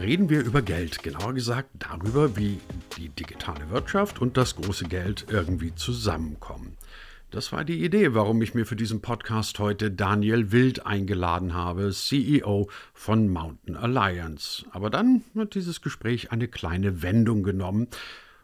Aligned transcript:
reden 0.00 0.30
wir 0.30 0.42
über 0.42 0.62
Geld, 0.62 1.02
genauer 1.02 1.34
gesagt 1.34 1.68
darüber, 1.78 2.34
wie 2.34 2.58
die 2.96 3.10
digitale 3.10 3.68
Wirtschaft 3.68 4.20
und 4.20 4.38
das 4.38 4.56
große 4.56 4.86
Geld 4.86 5.26
irgendwie 5.28 5.74
zusammenkommen. 5.74 6.78
Das 7.30 7.52
war 7.52 7.64
die 7.64 7.84
Idee, 7.84 8.14
warum 8.14 8.40
ich 8.40 8.54
mir 8.54 8.64
für 8.64 8.76
diesen 8.76 9.02
Podcast 9.02 9.58
heute 9.58 9.90
Daniel 9.90 10.52
Wild 10.52 10.86
eingeladen 10.86 11.52
habe, 11.52 11.90
CEO 11.92 12.70
von 12.94 13.28
Mountain 13.28 13.76
Alliance. 13.76 14.64
Aber 14.72 14.88
dann 14.88 15.22
hat 15.36 15.54
dieses 15.54 15.82
Gespräch 15.82 16.32
eine 16.32 16.48
kleine 16.48 17.02
Wendung 17.02 17.42
genommen. 17.42 17.88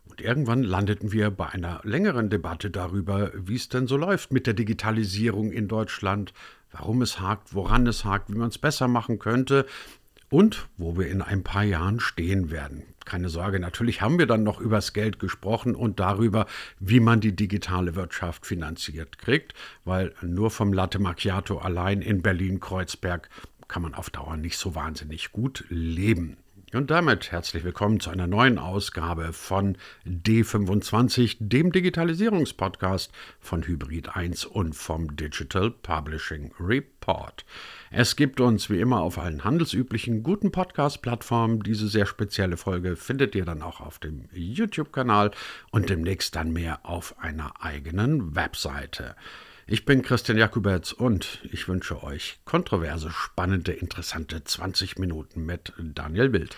Und 0.05 0.21
irgendwann 0.21 0.63
landeten 0.63 1.11
wir 1.11 1.31
bei 1.31 1.49
einer 1.49 1.81
längeren 1.85 2.29
Debatte 2.29 2.71
darüber, 2.71 3.33
wie 3.35 3.57
es 3.57 3.71
denn 3.71 3.87
so 3.87 3.97
läuft 3.97 4.31
mit 4.31 4.47
der 4.47 4.55
Digitalisierung 4.55 5.51
in 5.51 5.69
Deutschland, 5.69 6.35
warum 6.71 7.01
es 7.01 7.19
hakt, 7.19 7.55
woran 7.55 7.87
es 7.87 8.05
hakt, 8.05 8.31
wie 8.31 8.39
man 8.39 8.51
es 8.51 8.59
besser 8.59 8.89
machen 8.89 9.19
könnte 9.19 9.67
und 10.29 10.69
wo 10.77 10.97
wir 10.97 11.09
in 11.09 11.23
ein 11.23 11.43
paar 11.43 11.65
Jahren 11.65 12.01
stehen 12.01 12.51
werden. 12.51 12.83
Keine 13.05 13.29
Sorge, 13.29 13.61
natürlich 13.61 14.03
haben 14.03 14.19
wir 14.19 14.27
dann 14.27 14.43
noch 14.43 14.61
übers 14.61 14.93
Geld 14.93 15.19
gesprochen 15.21 15.75
und 15.77 16.01
darüber, 16.01 16.47
wie 16.81 17.01
man 17.01 17.21
die 17.21 17.37
digitale 17.37 17.95
Wirtschaft 17.95 18.47
finanziert 18.47 19.19
kriegt, 19.19 19.55
weil 19.85 20.13
nur 20.23 20.51
vom 20.51 20.73
Latte 20.73 20.99
Macchiato 20.99 21.59
allein 21.59 22.03
in 22.03 22.23
Berlin-Kreuzberg 22.23 23.29
kann 23.69 23.83
man 23.83 23.95
auf 23.95 24.11
Dauer 24.11 24.37
nicht 24.37 24.59
so 24.59 24.75
wahnsinnig 24.75 25.33
gut 25.33 25.65
leben. 25.69 26.37
Und 26.77 26.91
damit 26.91 27.33
herzlich 27.33 27.65
willkommen 27.65 28.01
zu 28.01 28.11
einer 28.11 28.27
neuen 28.27 28.59
Ausgabe 28.59 29.33
von 29.33 29.79
D25, 30.05 31.39
dem 31.41 31.73
Digitalisierungspodcast 31.73 33.13
von 33.41 33.67
Hybrid 33.67 34.15
1 34.15 34.45
und 34.45 34.75
vom 34.75 35.17
Digital 35.17 35.71
Publishing 35.71 36.53
Report. 36.61 37.47
Es 37.91 38.15
gibt 38.15 38.41
uns 38.41 38.69
wie 38.69 38.79
immer 38.79 39.01
auf 39.01 39.17
allen 39.17 39.43
handelsüblichen 39.43 40.23
guten 40.23 40.53
Podcast-Plattformen. 40.53 41.63
Diese 41.63 41.89
sehr 41.89 42.05
spezielle 42.05 42.59
Folge 42.59 42.97
findet 42.97 43.35
ihr 43.35 43.47
dann 43.47 43.63
auch 43.63 43.81
auf 43.81 43.99
dem 43.99 44.29
YouTube-Kanal 44.35 45.31
und 45.71 45.89
demnächst 45.89 46.37
dann 46.37 46.53
mehr 46.53 46.81
auf 46.83 47.19
einer 47.19 47.55
eigenen 47.65 48.37
Webseite. 48.37 49.17
Ich 49.69 49.85
bin 49.85 50.03
Christian 50.03 50.39
Jakubetz 50.39 50.93
und 50.93 51.41
ich 51.51 51.67
wünsche 51.67 52.01
euch 52.05 52.39
kontroverse, 52.45 53.11
spannende, 53.11 53.73
interessante 53.73 54.45
20 54.45 54.97
Minuten 55.01 55.45
mit 55.45 55.73
Daniel 55.77 56.33
Wild. 56.33 56.57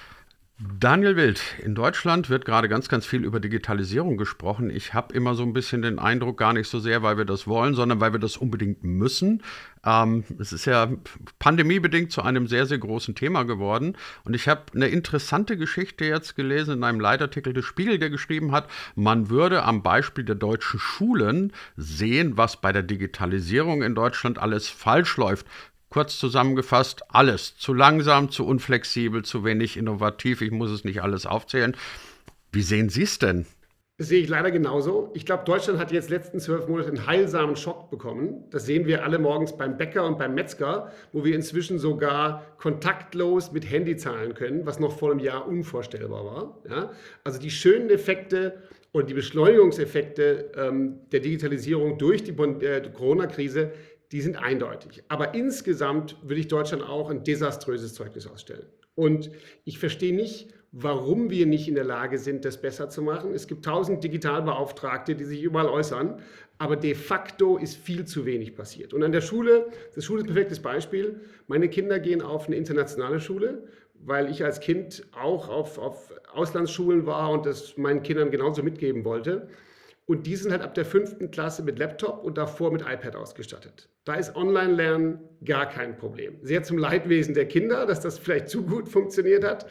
Daniel 0.60 1.14
Wild, 1.14 1.40
in 1.62 1.76
Deutschland 1.76 2.30
wird 2.30 2.44
gerade 2.44 2.68
ganz, 2.68 2.88
ganz 2.88 3.06
viel 3.06 3.24
über 3.24 3.38
Digitalisierung 3.38 4.16
gesprochen. 4.16 4.70
Ich 4.70 4.92
habe 4.92 5.14
immer 5.14 5.36
so 5.36 5.44
ein 5.44 5.52
bisschen 5.52 5.82
den 5.82 6.00
Eindruck, 6.00 6.36
gar 6.36 6.52
nicht 6.52 6.68
so 6.68 6.80
sehr, 6.80 7.00
weil 7.04 7.16
wir 7.16 7.24
das 7.24 7.46
wollen, 7.46 7.76
sondern 7.76 8.00
weil 8.00 8.12
wir 8.12 8.18
das 8.18 8.36
unbedingt 8.36 8.82
müssen. 8.82 9.44
Ähm, 9.86 10.24
es 10.40 10.52
ist 10.52 10.64
ja 10.64 10.90
pandemiebedingt 11.38 12.10
zu 12.10 12.22
einem 12.22 12.48
sehr, 12.48 12.66
sehr 12.66 12.78
großen 12.78 13.14
Thema 13.14 13.44
geworden. 13.44 13.96
Und 14.24 14.34
ich 14.34 14.48
habe 14.48 14.62
eine 14.74 14.88
interessante 14.88 15.56
Geschichte 15.56 16.04
jetzt 16.04 16.34
gelesen 16.34 16.78
in 16.78 16.82
einem 16.82 16.98
Leitartikel 16.98 17.52
des 17.52 17.64
Spiegel, 17.64 18.00
der 18.00 18.10
geschrieben 18.10 18.50
hat, 18.50 18.68
man 18.96 19.30
würde 19.30 19.62
am 19.62 19.84
Beispiel 19.84 20.24
der 20.24 20.34
deutschen 20.34 20.80
Schulen 20.80 21.52
sehen, 21.76 22.36
was 22.36 22.60
bei 22.60 22.72
der 22.72 22.82
Digitalisierung 22.82 23.84
in 23.84 23.94
Deutschland 23.94 24.40
alles 24.40 24.68
falsch 24.68 25.18
läuft. 25.18 25.46
Kurz 25.90 26.18
zusammengefasst, 26.18 27.02
alles 27.08 27.56
zu 27.56 27.72
langsam, 27.72 28.30
zu 28.30 28.46
unflexibel, 28.46 29.24
zu 29.24 29.44
wenig 29.44 29.76
innovativ. 29.76 30.42
Ich 30.42 30.50
muss 30.50 30.70
es 30.70 30.84
nicht 30.84 31.02
alles 31.02 31.24
aufzählen. 31.24 31.76
Wie 32.52 32.62
sehen 32.62 32.88
Sie 32.88 33.02
es 33.02 33.18
denn? 33.18 33.46
Das 33.98 34.08
sehe 34.08 34.22
ich 34.22 34.28
leider 34.28 34.52
genauso. 34.52 35.10
Ich 35.14 35.26
glaube, 35.26 35.42
Deutschland 35.44 35.80
hat 35.80 35.90
jetzt 35.90 36.08
letzten 36.08 36.38
zwölf 36.38 36.68
Monate 36.68 36.88
einen 36.88 37.08
heilsamen 37.08 37.56
Schock 37.56 37.90
bekommen. 37.90 38.44
Das 38.50 38.64
sehen 38.64 38.86
wir 38.86 39.02
alle 39.02 39.18
morgens 39.18 39.56
beim 39.56 39.76
Bäcker 39.76 40.06
und 40.06 40.18
beim 40.18 40.34
Metzger, 40.34 40.92
wo 41.12 41.24
wir 41.24 41.34
inzwischen 41.34 41.80
sogar 41.80 42.46
kontaktlos 42.58 43.50
mit 43.50 43.68
Handy 43.68 43.96
zahlen 43.96 44.34
können, 44.34 44.66
was 44.66 44.78
noch 44.78 44.96
vor 44.96 45.10
einem 45.10 45.18
Jahr 45.18 45.48
unvorstellbar 45.48 46.24
war. 46.24 46.62
Ja? 46.70 46.92
Also 47.24 47.40
die 47.40 47.50
schönen 47.50 47.90
Effekte 47.90 48.62
und 48.92 49.10
die 49.10 49.14
Beschleunigungseffekte 49.14 50.52
ähm, 50.56 51.00
der 51.10 51.18
Digitalisierung 51.18 51.98
durch 51.98 52.22
die 52.22 52.30
äh, 52.30 52.88
Corona-Krise, 52.92 53.72
die 54.12 54.20
sind 54.20 54.36
eindeutig. 54.36 55.04
Aber 55.08 55.34
insgesamt 55.34 56.16
würde 56.22 56.40
ich 56.40 56.48
Deutschland 56.48 56.82
auch 56.82 57.10
ein 57.10 57.24
desaströses 57.24 57.94
Zeugnis 57.94 58.26
ausstellen. 58.26 58.66
Und 58.94 59.30
ich 59.64 59.78
verstehe 59.78 60.14
nicht, 60.14 60.52
warum 60.72 61.30
wir 61.30 61.46
nicht 61.46 61.68
in 61.68 61.74
der 61.74 61.84
Lage 61.84 62.18
sind, 62.18 62.44
das 62.44 62.60
besser 62.60 62.88
zu 62.88 63.02
machen. 63.02 63.32
Es 63.32 63.46
gibt 63.46 63.64
tausend 63.64 64.04
Digitalbeauftragte, 64.04 65.14
die 65.14 65.24
sich 65.24 65.42
überall 65.42 65.68
äußern, 65.68 66.20
aber 66.58 66.76
de 66.76 66.94
facto 66.94 67.56
ist 67.56 67.76
viel 67.76 68.04
zu 68.04 68.26
wenig 68.26 68.54
passiert. 68.54 68.92
Und 68.92 69.02
an 69.02 69.12
der 69.12 69.20
Schule, 69.20 69.68
das 69.94 70.04
Schule 70.04 70.20
ist 70.20 70.24
ein 70.24 70.34
perfektes 70.34 70.60
Beispiel. 70.60 71.20
Meine 71.46 71.68
Kinder 71.68 72.00
gehen 72.00 72.20
auf 72.20 72.46
eine 72.46 72.56
internationale 72.56 73.20
Schule, 73.20 73.62
weil 74.04 74.30
ich 74.30 74.44
als 74.44 74.60
Kind 74.60 75.06
auch 75.12 75.48
auf, 75.48 75.78
auf 75.78 76.12
Auslandsschulen 76.32 77.06
war 77.06 77.30
und 77.30 77.46
das 77.46 77.76
meinen 77.76 78.02
Kindern 78.02 78.30
genauso 78.30 78.62
mitgeben 78.62 79.04
wollte. 79.04 79.48
Und 80.08 80.26
die 80.26 80.36
sind 80.36 80.52
halt 80.52 80.62
ab 80.62 80.74
der 80.74 80.86
fünften 80.86 81.30
Klasse 81.30 81.62
mit 81.62 81.78
Laptop 81.78 82.24
und 82.24 82.38
davor 82.38 82.72
mit 82.72 82.80
iPad 82.80 83.14
ausgestattet. 83.14 83.90
Da 84.04 84.14
ist 84.14 84.34
Online-Lernen 84.34 85.20
gar 85.44 85.68
kein 85.68 85.98
Problem. 85.98 86.38
Sehr 86.40 86.62
zum 86.62 86.78
Leidwesen 86.78 87.34
der 87.34 87.46
Kinder, 87.46 87.84
dass 87.84 88.00
das 88.00 88.18
vielleicht 88.18 88.48
zu 88.48 88.64
gut 88.64 88.88
funktioniert 88.88 89.44
hat. 89.44 89.66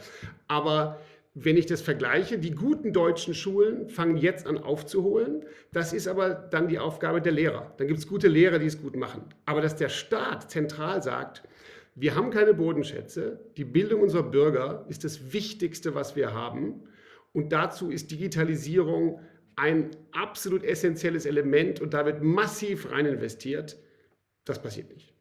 Aber 0.46 1.00
wenn 1.34 1.56
ich 1.56 1.66
das 1.66 1.82
vergleiche, 1.82 2.38
die 2.38 2.52
guten 2.52 2.92
deutschen 2.92 3.34
Schulen 3.34 3.88
fangen 3.88 4.16
jetzt 4.16 4.46
an 4.46 4.58
aufzuholen. 4.58 5.44
Das 5.72 5.92
ist 5.92 6.06
aber 6.06 6.30
dann 6.30 6.68
die 6.68 6.78
Aufgabe 6.78 7.20
der 7.20 7.32
Lehrer. 7.32 7.74
Dann 7.76 7.88
gibt 7.88 7.98
es 7.98 8.06
gute 8.06 8.28
Lehrer, 8.28 8.60
die 8.60 8.66
es 8.66 8.80
gut 8.80 8.94
machen. 8.94 9.24
Aber 9.44 9.60
dass 9.60 9.74
der 9.74 9.88
Staat 9.88 10.52
zentral 10.52 11.02
sagt, 11.02 11.42
wir 11.96 12.14
haben 12.14 12.30
keine 12.30 12.54
Bodenschätze, 12.54 13.40
die 13.56 13.64
Bildung 13.64 14.02
unserer 14.02 14.22
Bürger 14.22 14.86
ist 14.88 15.02
das 15.02 15.32
Wichtigste, 15.32 15.96
was 15.96 16.14
wir 16.14 16.32
haben. 16.32 16.84
Und 17.32 17.52
dazu 17.52 17.90
ist 17.90 18.12
Digitalisierung 18.12 19.18
ein 19.58 19.90
absolut 20.12 20.62
essentielles 20.62 21.26
Element 21.26 21.80
und 21.80 21.94
da 21.94 22.06
wird 22.06 22.22
massiv 22.22 22.90
rein 22.90 23.06
investiert. 23.06 23.76
Das 24.44 24.62
passiert 24.62 24.90
nicht. 24.90 25.14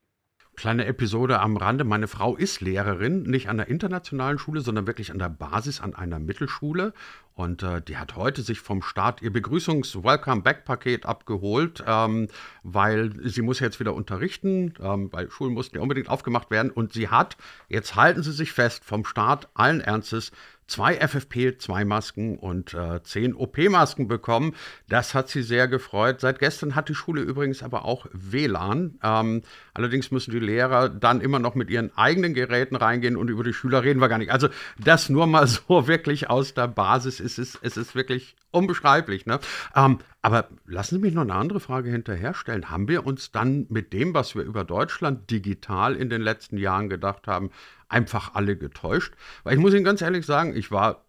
Kleine 0.57 0.87
Episode 0.87 1.39
am 1.39 1.55
Rande. 1.55 1.83
Meine 1.83 2.07
Frau 2.07 2.35
ist 2.35 2.61
Lehrerin, 2.61 3.21
nicht 3.21 3.47
an 3.47 3.57
der 3.57 3.67
internationalen 3.67 4.39
Schule, 4.39 4.61
sondern 4.61 4.87
wirklich 4.87 5.11
an 5.11 5.19
der 5.19 5.29
Basis 5.29 5.81
an 5.81 5.93
einer 5.93 6.17
Mittelschule. 6.17 6.93
Und 7.35 7.61
äh, 7.61 7.79
die 7.79 7.97
hat 7.97 8.15
heute 8.15 8.41
sich 8.41 8.59
vom 8.59 8.81
Staat 8.81 9.21
ihr 9.21 9.31
Begrüßungs-Welcome-Back-Paket 9.31 11.05
abgeholt, 11.05 11.83
ähm, 11.85 12.27
weil 12.63 13.11
sie 13.23 13.43
muss 13.43 13.59
jetzt 13.59 13.79
wieder 13.79 13.93
unterrichten, 13.93 14.73
ähm, 14.81 15.13
weil 15.13 15.29
Schulen 15.29 15.53
mussten 15.53 15.75
ja 15.75 15.83
unbedingt 15.83 16.09
aufgemacht 16.09 16.49
werden. 16.49 16.71
Und 16.71 16.91
sie 16.91 17.09
hat, 17.09 17.37
jetzt 17.69 17.95
halten 17.95 18.23
Sie 18.23 18.31
sich 18.31 18.51
fest, 18.51 18.83
vom 18.83 19.05
Staat 19.05 19.49
allen 19.53 19.79
Ernstes 19.81 20.31
zwei 20.67 21.01
FFP2-Masken 21.01 22.37
und 22.37 22.73
äh, 22.73 23.01
zehn 23.03 23.33
OP-Masken 23.33 24.07
bekommen. 24.07 24.53
Das 24.89 25.15
hat 25.15 25.29
sie 25.29 25.41
sehr 25.41 25.67
gefreut. 25.67 26.21
Seit 26.21 26.39
gestern 26.39 26.75
hat 26.75 26.89
die 26.89 26.95
Schule 26.95 27.21
übrigens 27.21 27.63
aber 27.63 27.85
auch 27.85 28.05
WLAN. 28.11 28.99
Ähm, 29.01 29.41
allerdings 29.73 30.11
müssen 30.11 30.31
die 30.31 30.39
Lehrer 30.39 30.89
dann 30.89 31.21
immer 31.21 31.39
noch 31.39 31.55
mit 31.55 31.69
ihren 31.69 31.95
eigenen 31.97 32.33
Geräten 32.33 32.75
reingehen 32.75 33.17
und 33.17 33.29
über 33.29 33.43
die 33.43 33.53
Schüler 33.53 33.83
reden 33.83 34.01
wir 34.01 34.09
gar 34.09 34.17
nicht. 34.17 34.31
Also 34.31 34.49
das 34.77 35.09
nur 35.09 35.25
mal 35.25 35.47
so 35.47 35.87
wirklich 35.87 36.29
aus 36.29 36.53
der 36.53 36.67
Basis. 36.67 37.19
Es 37.19 37.39
ist, 37.39 37.59
es 37.61 37.77
ist 37.77 37.95
wirklich 37.95 38.35
unbeschreiblich. 38.51 39.25
Ne? 39.25 39.39
Ähm, 39.75 39.99
aber 40.21 40.49
lassen 40.65 40.95
Sie 40.95 41.01
mich 41.01 41.13
noch 41.13 41.21
eine 41.21 41.35
andere 41.35 41.59
Frage 41.59 41.89
hinterher 41.89 42.33
stellen. 42.33 42.69
Haben 42.69 42.87
wir 42.87 43.05
uns 43.05 43.31
dann 43.31 43.65
mit 43.69 43.93
dem, 43.93 44.13
was 44.13 44.35
wir 44.35 44.43
über 44.43 44.63
Deutschland 44.65 45.29
digital 45.31 45.95
in 45.95 46.09
den 46.09 46.21
letzten 46.21 46.57
Jahren 46.57 46.89
gedacht 46.89 47.27
haben, 47.27 47.51
einfach 47.89 48.33
alle 48.35 48.57
getäuscht? 48.57 49.13
Weil 49.43 49.55
ich 49.55 49.59
muss 49.59 49.73
Ihnen 49.73 49.83
ganz 49.83 50.01
ehrlich 50.01 50.25
sagen, 50.25 50.55
ich 50.55 50.71
war 50.71 51.05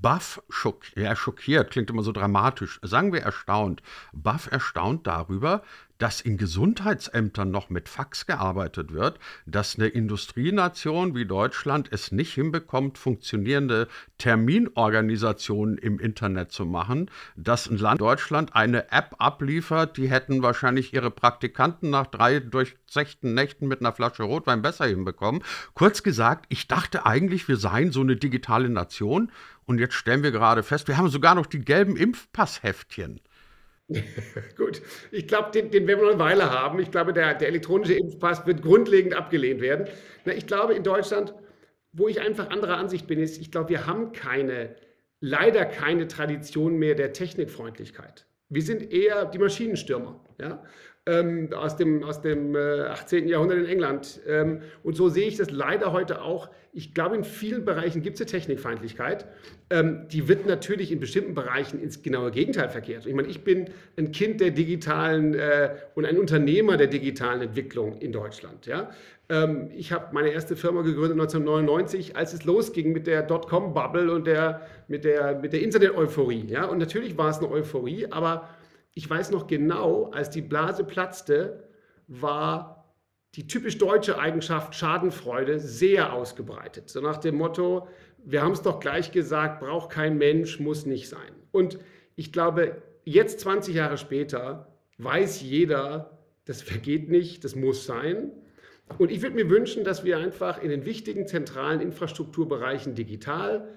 baff 0.00 0.42
schock, 0.48 0.84
ja, 0.96 1.14
schockiert, 1.14 1.70
klingt 1.70 1.90
immer 1.90 2.02
so 2.02 2.12
dramatisch, 2.12 2.80
sagen 2.82 3.12
wir 3.12 3.20
erstaunt, 3.20 3.82
baff 4.12 4.50
erstaunt 4.50 5.06
darüber, 5.06 5.62
dass 6.00 6.22
in 6.22 6.38
Gesundheitsämtern 6.38 7.50
noch 7.50 7.68
mit 7.68 7.88
Fax 7.88 8.26
gearbeitet 8.26 8.92
wird, 8.92 9.18
dass 9.46 9.76
eine 9.76 9.86
Industrienation 9.86 11.14
wie 11.14 11.26
Deutschland 11.26 11.88
es 11.92 12.10
nicht 12.10 12.32
hinbekommt, 12.34 12.96
funktionierende 12.96 13.86
Terminorganisationen 14.16 15.76
im 15.76 16.00
Internet 16.00 16.52
zu 16.52 16.64
machen, 16.64 17.10
dass 17.36 17.68
ein 17.68 17.76
Land 17.76 18.00
Deutschland 18.00 18.56
eine 18.56 18.90
App 18.90 19.14
abliefert, 19.18 19.98
die 19.98 20.08
hätten 20.08 20.42
wahrscheinlich 20.42 20.94
ihre 20.94 21.10
Praktikanten 21.10 21.90
nach 21.90 22.06
drei 22.06 22.40
durchzechten 22.40 23.34
Nächten 23.34 23.68
mit 23.68 23.80
einer 23.80 23.92
Flasche 23.92 24.22
Rotwein 24.22 24.62
besser 24.62 24.86
hinbekommen. 24.86 25.42
Kurz 25.74 26.02
gesagt, 26.02 26.46
ich 26.48 26.66
dachte 26.66 27.04
eigentlich, 27.04 27.46
wir 27.46 27.58
seien 27.58 27.92
so 27.92 28.00
eine 28.00 28.16
digitale 28.16 28.70
Nation 28.70 29.30
und 29.66 29.78
jetzt 29.78 29.94
stellen 29.94 30.22
wir 30.22 30.32
gerade 30.32 30.62
fest, 30.62 30.88
wir 30.88 30.96
haben 30.96 31.10
sogar 31.10 31.34
noch 31.34 31.46
die 31.46 31.60
gelben 31.60 31.96
Impfpassheftchen. 31.96 33.20
Gut, 34.56 34.82
ich 35.10 35.26
glaube, 35.26 35.50
den, 35.50 35.70
den, 35.70 35.86
werden 35.86 36.00
wir 36.00 36.06
noch 36.06 36.12
eine 36.12 36.20
Weile 36.20 36.50
haben. 36.50 36.78
Ich 36.78 36.90
glaube, 36.90 37.12
der, 37.12 37.34
der 37.34 37.48
elektronische 37.48 37.94
Impfpass 37.94 38.46
wird 38.46 38.62
grundlegend 38.62 39.14
abgelehnt 39.14 39.60
werden. 39.60 39.88
Na, 40.24 40.32
ich 40.32 40.46
glaube, 40.46 40.74
in 40.74 40.84
Deutschland, 40.84 41.34
wo 41.92 42.08
ich 42.08 42.20
einfach 42.20 42.50
anderer 42.50 42.76
Ansicht 42.76 43.06
bin, 43.06 43.18
ist, 43.18 43.40
ich 43.40 43.50
glaube, 43.50 43.70
wir 43.70 43.86
haben 43.86 44.12
keine, 44.12 44.76
leider 45.20 45.64
keine 45.64 46.06
Tradition 46.06 46.76
mehr 46.78 46.94
der 46.94 47.12
Technikfreundlichkeit. 47.12 48.26
Wir 48.48 48.62
sind 48.62 48.92
eher 48.92 49.24
die 49.24 49.38
Maschinenstürmer. 49.38 50.20
Ja? 50.40 50.62
Ähm, 51.06 51.48
aus 51.54 51.76
dem, 51.76 52.04
aus 52.04 52.20
dem 52.20 52.54
äh, 52.54 52.82
18. 52.82 53.26
Jahrhundert 53.26 53.58
in 53.58 53.66
England. 53.66 54.20
Ähm, 54.26 54.60
und 54.82 54.96
so 54.96 55.08
sehe 55.08 55.26
ich 55.26 55.36
das 55.36 55.50
leider 55.50 55.92
heute 55.92 56.22
auch. 56.22 56.50
Ich 56.72 56.94
glaube, 56.94 57.16
in 57.16 57.24
vielen 57.24 57.64
Bereichen 57.64 58.02
gibt 58.02 58.16
es 58.16 58.20
eine 58.20 58.30
Technikfeindlichkeit. 58.30 59.26
Ähm, 59.70 60.06
die 60.08 60.28
wird 60.28 60.46
natürlich 60.46 60.92
in 60.92 61.00
bestimmten 61.00 61.34
Bereichen 61.34 61.80
ins 61.80 62.02
genaue 62.02 62.30
Gegenteil 62.30 62.68
verkehrt. 62.68 63.06
Ich 63.06 63.14
meine, 63.14 63.28
ich 63.28 63.42
bin 63.42 63.70
ein 63.96 64.12
Kind 64.12 64.40
der 64.40 64.50
digitalen 64.50 65.34
äh, 65.34 65.70
und 65.94 66.04
ein 66.04 66.18
Unternehmer 66.18 66.76
der 66.76 66.86
digitalen 66.86 67.40
Entwicklung 67.40 67.98
in 67.98 68.12
Deutschland. 68.12 68.66
Ja? 68.66 68.90
Ähm, 69.30 69.70
ich 69.74 69.92
habe 69.92 70.12
meine 70.12 70.30
erste 70.30 70.54
Firma 70.54 70.82
gegründet 70.82 71.12
1999, 71.12 72.16
als 72.16 72.34
es 72.34 72.44
losging 72.44 72.92
mit 72.92 73.06
der 73.06 73.22
Dotcom-Bubble 73.22 74.12
und 74.12 74.26
der, 74.26 74.60
mit 74.86 75.04
der, 75.04 75.38
mit 75.40 75.52
der 75.52 75.62
Internet-Euphorie. 75.62 76.44
Ja? 76.48 76.66
Und 76.66 76.78
natürlich 76.78 77.16
war 77.16 77.30
es 77.30 77.38
eine 77.38 77.50
Euphorie, 77.50 78.06
aber 78.10 78.48
ich 78.94 79.08
weiß 79.08 79.30
noch 79.30 79.46
genau, 79.46 80.10
als 80.10 80.30
die 80.30 80.42
Blase 80.42 80.84
platzte, 80.84 81.68
war 82.06 82.80
die 83.34 83.46
typisch 83.46 83.78
deutsche 83.78 84.18
Eigenschaft 84.18 84.74
Schadenfreude 84.74 85.60
sehr 85.60 86.12
ausgebreitet. 86.12 86.90
So 86.90 87.00
nach 87.00 87.18
dem 87.18 87.36
Motto, 87.36 87.88
wir 88.24 88.42
haben 88.42 88.52
es 88.52 88.62
doch 88.62 88.80
gleich 88.80 89.12
gesagt, 89.12 89.60
braucht 89.60 89.90
kein 89.90 90.18
Mensch, 90.18 90.58
muss 90.58 90.86
nicht 90.86 91.08
sein. 91.08 91.32
Und 91.52 91.78
ich 92.16 92.32
glaube, 92.32 92.82
jetzt 93.04 93.40
20 93.40 93.76
Jahre 93.76 93.98
später 93.98 94.76
weiß 94.98 95.42
jeder, 95.42 96.18
das 96.44 96.62
vergeht 96.62 97.08
nicht, 97.08 97.44
das 97.44 97.54
muss 97.54 97.86
sein. 97.86 98.32
Und 98.98 99.12
ich 99.12 99.22
würde 99.22 99.36
mir 99.36 99.48
wünschen, 99.48 99.84
dass 99.84 100.04
wir 100.04 100.18
einfach 100.18 100.60
in 100.60 100.68
den 100.68 100.84
wichtigen 100.84 101.28
zentralen 101.28 101.80
Infrastrukturbereichen 101.80 102.96
digital, 102.96 103.68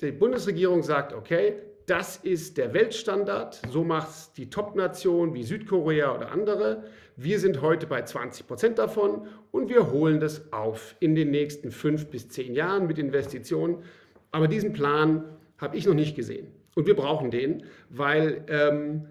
die 0.00 0.12
Bundesregierung 0.12 0.82
sagt, 0.82 1.12
okay, 1.12 1.60
das 1.86 2.16
ist 2.16 2.56
der 2.56 2.72
Weltstandard, 2.72 3.60
so 3.70 3.84
macht 3.84 4.10
es 4.10 4.32
die 4.32 4.50
Top-Nation 4.50 5.34
wie 5.34 5.42
Südkorea 5.42 6.14
oder 6.14 6.30
andere. 6.30 6.84
Wir 7.16 7.38
sind 7.38 7.60
heute 7.60 7.86
bei 7.86 8.02
20 8.02 8.46
Prozent 8.46 8.78
davon 8.78 9.26
und 9.50 9.68
wir 9.68 9.90
holen 9.90 10.20
das 10.20 10.52
auf 10.52 10.94
in 11.00 11.14
den 11.14 11.30
nächsten 11.30 11.70
fünf 11.70 12.06
bis 12.06 12.28
zehn 12.28 12.54
Jahren 12.54 12.86
mit 12.86 12.98
Investitionen. 12.98 13.82
Aber 14.30 14.48
diesen 14.48 14.72
Plan 14.72 15.24
habe 15.58 15.76
ich 15.76 15.86
noch 15.86 15.94
nicht 15.94 16.16
gesehen. 16.16 16.48
Und 16.74 16.86
wir 16.86 16.94
brauchen 16.94 17.30
den, 17.30 17.64
weil 17.88 18.44
ähm, 18.48 19.06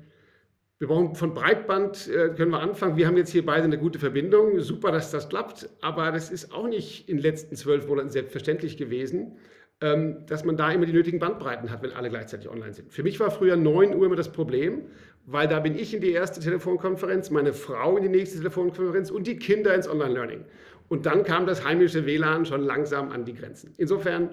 wir 0.79 0.87
brauchen 0.87 1.13
von 1.13 1.33
Breitband, 1.33 2.07
äh, 2.07 2.29
können 2.29 2.51
wir 2.51 2.61
anfangen. 2.61 2.95
Wir 2.95 3.05
haben 3.05 3.17
jetzt 3.17 3.31
hier 3.31 3.45
beide 3.45 3.65
eine 3.65 3.77
gute 3.77 3.99
Verbindung. 3.99 4.61
Super, 4.61 4.93
dass 4.93 5.11
das 5.11 5.27
klappt. 5.27 5.69
Aber 5.81 6.11
das 6.11 6.31
ist 6.31 6.53
auch 6.53 6.67
nicht 6.67 7.09
in 7.09 7.17
den 7.17 7.23
letzten 7.23 7.55
zwölf 7.57 7.85
Monaten 7.87 8.09
selbstverständlich 8.09 8.77
gewesen, 8.77 9.35
dass 9.79 10.43
man 10.43 10.57
da 10.57 10.71
immer 10.71 10.85
die 10.85 10.91
nötigen 10.91 11.19
Bandbreiten 11.19 11.71
hat, 11.71 11.81
wenn 11.81 11.93
alle 11.93 12.09
gleichzeitig 12.09 12.49
online 12.49 12.73
sind. 12.73 12.91
Für 12.91 13.01
mich 13.01 13.17
war 13.21 13.31
früher 13.31 13.55
9 13.55 13.95
Uhr 13.95 14.05
immer 14.05 14.17
das 14.17 14.29
Problem, 14.29 14.81
weil 15.25 15.47
da 15.47 15.61
bin 15.61 15.77
ich 15.77 15.93
in 15.93 16.01
die 16.01 16.11
erste 16.11 16.41
Telefonkonferenz, 16.41 17.29
meine 17.29 17.53
Frau 17.53 17.95
in 17.95 18.03
die 18.03 18.09
nächste 18.09 18.39
Telefonkonferenz 18.39 19.09
und 19.09 19.25
die 19.25 19.37
Kinder 19.37 19.73
ins 19.73 19.87
Online-Learning. 19.87 20.43
Und 20.89 21.05
dann 21.05 21.23
kam 21.23 21.45
das 21.45 21.63
heimische 21.63 22.05
WLAN 22.05 22.45
schon 22.45 22.61
langsam 22.61 23.11
an 23.11 23.23
die 23.23 23.33
Grenzen. 23.33 23.73
Insofern, 23.77 24.31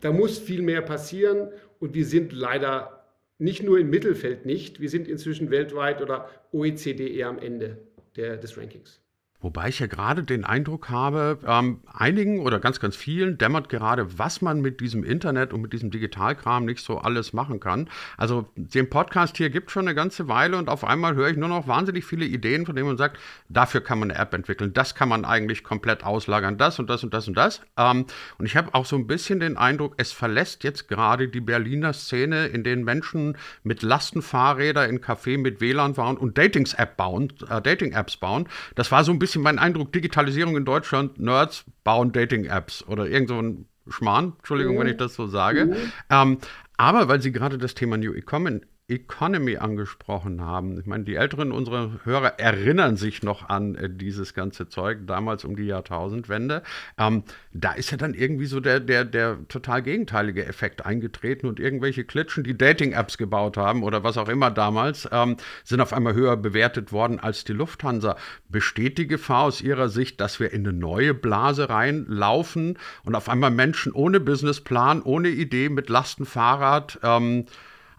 da 0.00 0.10
muss 0.10 0.38
viel 0.38 0.62
mehr 0.62 0.82
passieren 0.82 1.48
und 1.78 1.94
wir 1.94 2.04
sind 2.04 2.32
leider 2.32 3.04
nicht 3.38 3.62
nur 3.62 3.78
im 3.78 3.90
Mittelfeld 3.90 4.46
nicht, 4.46 4.80
wir 4.80 4.88
sind 4.88 5.06
inzwischen 5.06 5.50
weltweit 5.50 6.02
oder 6.02 6.28
OECD 6.50 7.14
eher 7.14 7.28
am 7.28 7.38
Ende 7.38 7.78
der, 8.16 8.36
des 8.36 8.58
Rankings. 8.58 9.00
Wobei 9.40 9.68
ich 9.68 9.78
ja 9.78 9.86
gerade 9.86 10.24
den 10.24 10.44
Eindruck 10.44 10.88
habe, 10.88 11.38
ähm, 11.46 11.80
einigen 11.86 12.40
oder 12.40 12.58
ganz, 12.58 12.80
ganz 12.80 12.96
vielen 12.96 13.38
dämmert 13.38 13.68
gerade, 13.68 14.18
was 14.18 14.42
man 14.42 14.60
mit 14.60 14.80
diesem 14.80 15.04
Internet 15.04 15.52
und 15.52 15.60
mit 15.60 15.72
diesem 15.72 15.92
Digitalkram 15.92 16.64
nicht 16.64 16.84
so 16.84 16.98
alles 16.98 17.32
machen 17.32 17.60
kann. 17.60 17.88
Also 18.16 18.48
den 18.56 18.90
Podcast 18.90 19.36
hier 19.36 19.50
gibt 19.50 19.70
schon 19.70 19.86
eine 19.86 19.94
ganze 19.94 20.26
Weile 20.26 20.56
und 20.56 20.68
auf 20.68 20.82
einmal 20.82 21.14
höre 21.14 21.28
ich 21.28 21.36
nur 21.36 21.48
noch 21.48 21.68
wahnsinnig 21.68 22.04
viele 22.04 22.24
Ideen, 22.24 22.66
von 22.66 22.74
denen 22.74 22.88
man 22.88 22.96
sagt, 22.96 23.20
dafür 23.48 23.80
kann 23.80 24.00
man 24.00 24.10
eine 24.10 24.18
App 24.18 24.34
entwickeln, 24.34 24.72
das 24.72 24.96
kann 24.96 25.08
man 25.08 25.24
eigentlich 25.24 25.62
komplett 25.62 26.02
auslagern, 26.02 26.58
das 26.58 26.80
und 26.80 26.90
das 26.90 27.04
und 27.04 27.14
das 27.14 27.28
und 27.28 27.34
das. 27.36 27.60
Ähm, 27.76 28.06
und 28.38 28.46
ich 28.46 28.56
habe 28.56 28.74
auch 28.74 28.86
so 28.86 28.96
ein 28.96 29.06
bisschen 29.06 29.38
den 29.38 29.56
Eindruck, 29.56 29.94
es 29.98 30.10
verlässt 30.10 30.64
jetzt 30.64 30.88
gerade 30.88 31.28
die 31.28 31.40
Berliner 31.40 31.92
Szene, 31.92 32.48
in 32.48 32.64
denen 32.64 32.82
Menschen 32.82 33.36
mit 33.62 33.82
Lastenfahrräder 33.82 34.88
in 34.88 34.98
Café 34.98 35.38
mit 35.38 35.60
WLAN 35.60 35.96
waren 35.96 36.16
und 36.16 36.36
Datings-App 36.36 36.96
bauen, 36.96 37.32
äh, 37.48 37.62
Dating-Apps 37.62 38.16
bauen. 38.16 38.48
Das 38.74 38.90
war 38.90 39.04
so 39.04 39.12
ein 39.12 39.20
bisschen 39.20 39.27
bisschen 39.28 39.42
mein 39.42 39.58
Eindruck, 39.58 39.92
Digitalisierung 39.92 40.56
in 40.56 40.64
Deutschland, 40.64 41.20
Nerds 41.20 41.64
bauen 41.84 42.12
Dating-Apps 42.12 42.84
oder 42.88 43.06
irgend 43.06 43.28
so 43.28 43.40
ein 43.40 43.66
Schmarrn, 43.86 44.32
Entschuldigung, 44.38 44.76
mhm. 44.76 44.80
wenn 44.80 44.86
ich 44.88 44.96
das 44.96 45.14
so 45.14 45.26
sage. 45.26 45.66
Mhm. 45.66 45.76
Ähm, 46.08 46.38
aber 46.78 47.08
weil 47.08 47.20
Sie 47.20 47.30
gerade 47.30 47.58
das 47.58 47.74
Thema 47.74 47.98
New 47.98 48.14
Economy 48.14 48.60
Economy 48.88 49.58
angesprochen 49.58 50.40
haben. 50.40 50.80
Ich 50.80 50.86
meine, 50.86 51.04
die 51.04 51.16
Älteren 51.16 51.52
unserer 51.52 52.00
Hörer 52.04 52.38
erinnern 52.38 52.96
sich 52.96 53.22
noch 53.22 53.48
an 53.48 53.74
äh, 53.74 53.90
dieses 53.90 54.32
ganze 54.32 54.68
Zeug, 54.68 55.00
damals 55.06 55.44
um 55.44 55.56
die 55.56 55.66
Jahrtausendwende. 55.66 56.62
Ähm, 56.96 57.22
da 57.52 57.72
ist 57.72 57.90
ja 57.90 57.98
dann 57.98 58.14
irgendwie 58.14 58.46
so 58.46 58.60
der, 58.60 58.80
der, 58.80 59.04
der 59.04 59.46
total 59.48 59.82
gegenteilige 59.82 60.46
Effekt 60.46 60.86
eingetreten 60.86 61.46
und 61.46 61.60
irgendwelche 61.60 62.04
Klitschen, 62.04 62.44
die 62.44 62.56
Dating-Apps 62.56 63.18
gebaut 63.18 63.58
haben 63.58 63.82
oder 63.82 64.04
was 64.04 64.16
auch 64.16 64.28
immer 64.28 64.50
damals, 64.50 65.06
ähm, 65.12 65.36
sind 65.64 65.82
auf 65.82 65.92
einmal 65.92 66.14
höher 66.14 66.38
bewertet 66.38 66.90
worden 66.90 67.20
als 67.20 67.44
die 67.44 67.52
Lufthansa. 67.52 68.16
Besteht 68.48 68.96
die 68.96 69.06
Gefahr 69.06 69.42
aus 69.42 69.60
Ihrer 69.60 69.90
Sicht, 69.90 70.18
dass 70.18 70.40
wir 70.40 70.50
in 70.52 70.66
eine 70.66 70.76
neue 70.76 71.12
Blase 71.12 71.68
reinlaufen 71.68 72.78
und 73.04 73.14
auf 73.14 73.28
einmal 73.28 73.50
Menschen 73.50 73.92
ohne 73.92 74.18
Businessplan, 74.18 75.02
ohne 75.02 75.28
Idee, 75.28 75.68
mit 75.68 75.90
Lastenfahrrad, 75.90 77.00
ähm, 77.02 77.44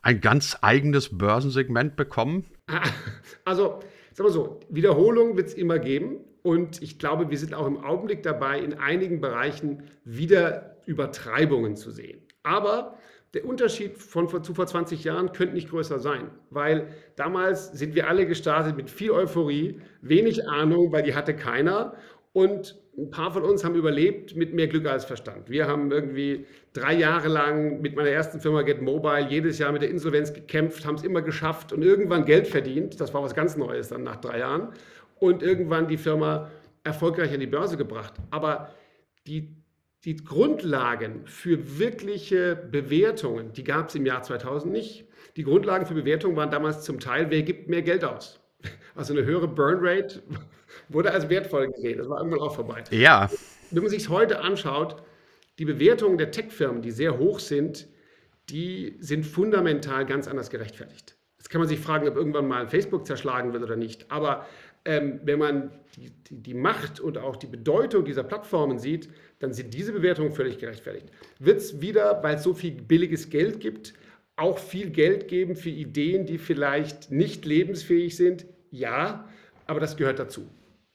ein 0.01 0.21
ganz 0.21 0.57
eigenes 0.61 1.17
Börsensegment 1.17 1.95
bekommen? 1.95 2.45
Also, 3.45 3.79
sagen 4.13 4.29
wir 4.29 4.31
so, 4.31 4.59
Wiederholung 4.69 5.35
wird 5.35 5.47
es 5.47 5.53
immer 5.55 5.79
geben. 5.79 6.17
Und 6.43 6.81
ich 6.83 6.99
glaube, 6.99 7.31
wir 7.31 7.37
sind 7.37 7.53
auch 7.53 7.65
im 7.65 7.77
Augenblick 7.77 8.21
dabei, 8.21 8.59
in 8.59 8.75
einigen 8.75 9.21
Bereichen 9.21 9.83
wieder 10.05 10.77
Übertreibungen 10.85 11.75
zu 11.75 11.91
sehen. 11.91 12.21
Aber 12.43 12.97
der 13.33 13.45
Unterschied 13.45 13.97
von 13.97 14.43
zu 14.43 14.53
vor 14.53 14.65
20 14.65 15.03
Jahren 15.03 15.33
könnte 15.33 15.53
nicht 15.53 15.69
größer 15.69 15.99
sein, 15.99 16.31
weil 16.49 16.87
damals 17.15 17.71
sind 17.71 17.93
wir 17.93 18.07
alle 18.07 18.25
gestartet 18.25 18.75
mit 18.75 18.89
viel 18.89 19.11
Euphorie, 19.11 19.81
wenig 20.01 20.47
Ahnung, 20.47 20.91
weil 20.91 21.03
die 21.03 21.13
hatte 21.13 21.35
keiner. 21.35 21.93
Und 22.33 22.79
ein 22.99 23.11
paar 23.11 23.31
von 23.31 23.43
uns 23.43 23.63
haben 23.63 23.75
überlebt 23.75 24.35
mit 24.35 24.53
mehr 24.53 24.67
Glück 24.67 24.85
als 24.85 25.05
Verstand. 25.05 25.49
Wir 25.49 25.67
haben 25.67 25.91
irgendwie 25.91 26.45
drei 26.73 26.93
Jahre 26.93 27.27
lang 27.29 27.81
mit 27.81 27.95
meiner 27.95 28.09
ersten 28.09 28.41
Firma 28.41 28.61
Get 28.63 28.81
Mobile 28.81 29.27
jedes 29.29 29.57
Jahr 29.57 29.71
mit 29.71 29.81
der 29.81 29.89
Insolvenz 29.89 30.33
gekämpft, 30.33 30.85
haben 30.85 30.95
es 30.95 31.03
immer 31.03 31.21
geschafft 31.21 31.71
und 31.71 31.81
irgendwann 31.81 32.25
Geld 32.25 32.47
verdient. 32.47 32.99
Das 32.99 33.13
war 33.13 33.23
was 33.23 33.33
ganz 33.33 33.55
Neues 33.55 33.89
dann 33.89 34.03
nach 34.03 34.17
drei 34.17 34.39
Jahren. 34.39 34.69
Und 35.19 35.43
irgendwann 35.43 35.87
die 35.87 35.97
Firma 35.97 36.49
erfolgreich 36.83 37.33
an 37.33 37.39
die 37.39 37.47
Börse 37.47 37.77
gebracht. 37.77 38.13
Aber 38.31 38.73
die, 39.27 39.55
die 40.05 40.17
Grundlagen 40.17 41.25
für 41.25 41.79
wirkliche 41.79 42.55
Bewertungen, 42.55 43.53
die 43.53 43.63
gab 43.63 43.89
es 43.89 43.95
im 43.95 44.05
Jahr 44.05 44.23
2000 44.23 44.71
nicht. 44.71 45.05
Die 45.35 45.43
Grundlagen 45.43 45.85
für 45.85 45.93
Bewertungen 45.93 46.35
waren 46.35 46.51
damals 46.51 46.83
zum 46.83 46.99
Teil, 46.99 47.29
wer 47.29 47.43
gibt 47.43 47.69
mehr 47.69 47.81
Geld 47.81 48.03
aus? 48.03 48.39
Also 48.95 49.13
eine 49.13 49.25
höhere 49.25 49.47
Burnrate 49.47 50.21
wurde 50.87 51.11
als 51.11 51.29
wertvoll 51.29 51.67
gesehen. 51.67 51.97
Das 51.97 52.09
war 52.09 52.19
irgendwann 52.19 52.41
auch 52.41 52.55
vorbei. 52.55 52.83
Ja. 52.91 53.29
Wenn 53.71 53.83
man 53.83 53.89
sich 53.89 54.03
es 54.03 54.09
heute 54.09 54.39
anschaut, 54.39 55.01
die 55.59 55.65
Bewertungen 55.65 56.17
der 56.17 56.31
Tech-Firmen, 56.31 56.81
die 56.81 56.91
sehr 56.91 57.17
hoch 57.17 57.39
sind, 57.39 57.87
die 58.49 58.95
sind 58.99 59.25
fundamental 59.25 60.05
ganz 60.05 60.27
anders 60.27 60.49
gerechtfertigt. 60.49 61.15
Jetzt 61.37 61.49
kann 61.49 61.59
man 61.59 61.67
sich 61.67 61.79
fragen, 61.79 62.07
ob 62.07 62.15
irgendwann 62.15 62.47
mal 62.47 62.67
Facebook 62.67 63.05
zerschlagen 63.05 63.53
wird 63.53 63.63
oder 63.63 63.75
nicht. 63.75 64.09
Aber 64.11 64.45
ähm, 64.85 65.19
wenn 65.23 65.39
man 65.39 65.71
die, 65.95 66.09
die, 66.29 66.41
die, 66.41 66.53
Macht 66.53 66.99
und 66.99 67.17
auch 67.17 67.35
die 67.35 67.47
Bedeutung 67.47 68.05
dieser 68.05 68.23
Plattformen 68.23 68.79
sieht, 68.79 69.09
dann 69.39 69.53
sind 69.53 69.73
diese 69.73 69.91
Bewertungen 69.91 70.31
völlig 70.31 70.57
gerechtfertigt. 70.57 71.07
Wird 71.39 71.57
es 71.57 71.81
wieder, 71.81 72.23
weil 72.23 72.35
es 72.35 72.43
so 72.43 72.53
viel 72.53 72.71
billiges 72.71 73.29
Geld 73.29 73.59
gibt, 73.59 73.93
auch 74.35 74.57
viel 74.57 74.89
Geld 74.89 75.27
geben 75.27 75.55
für 75.55 75.69
Ideen, 75.69 76.25
die 76.25 76.37
vielleicht 76.37 77.11
nicht 77.11 77.45
lebensfähig 77.45 78.15
sind? 78.15 78.45
Ja, 78.71 79.27
aber 79.65 79.79
das 79.79 79.97
gehört 79.97 80.19
dazu. 80.19 80.47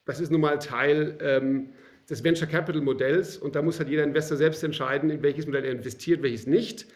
Das 0.05 0.19
ist 0.19 0.31
nun 0.31 0.41
mal 0.41 0.59
Teil 0.59 1.17
ähm, 1.21 1.69
des 2.09 2.23
Venture 2.23 2.47
Capital 2.47 2.81
Modells 2.81 3.37
und 3.37 3.55
da 3.55 3.61
muss 3.61 3.79
halt 3.79 3.89
jeder 3.89 4.03
Investor 4.03 4.37
selbst 4.37 4.63
entscheiden, 4.63 5.09
in 5.09 5.23
welches 5.23 5.47
Modell 5.47 5.65
er 5.65 5.71
investiert, 5.71 6.21
welches 6.21 6.47
nicht. 6.47 6.87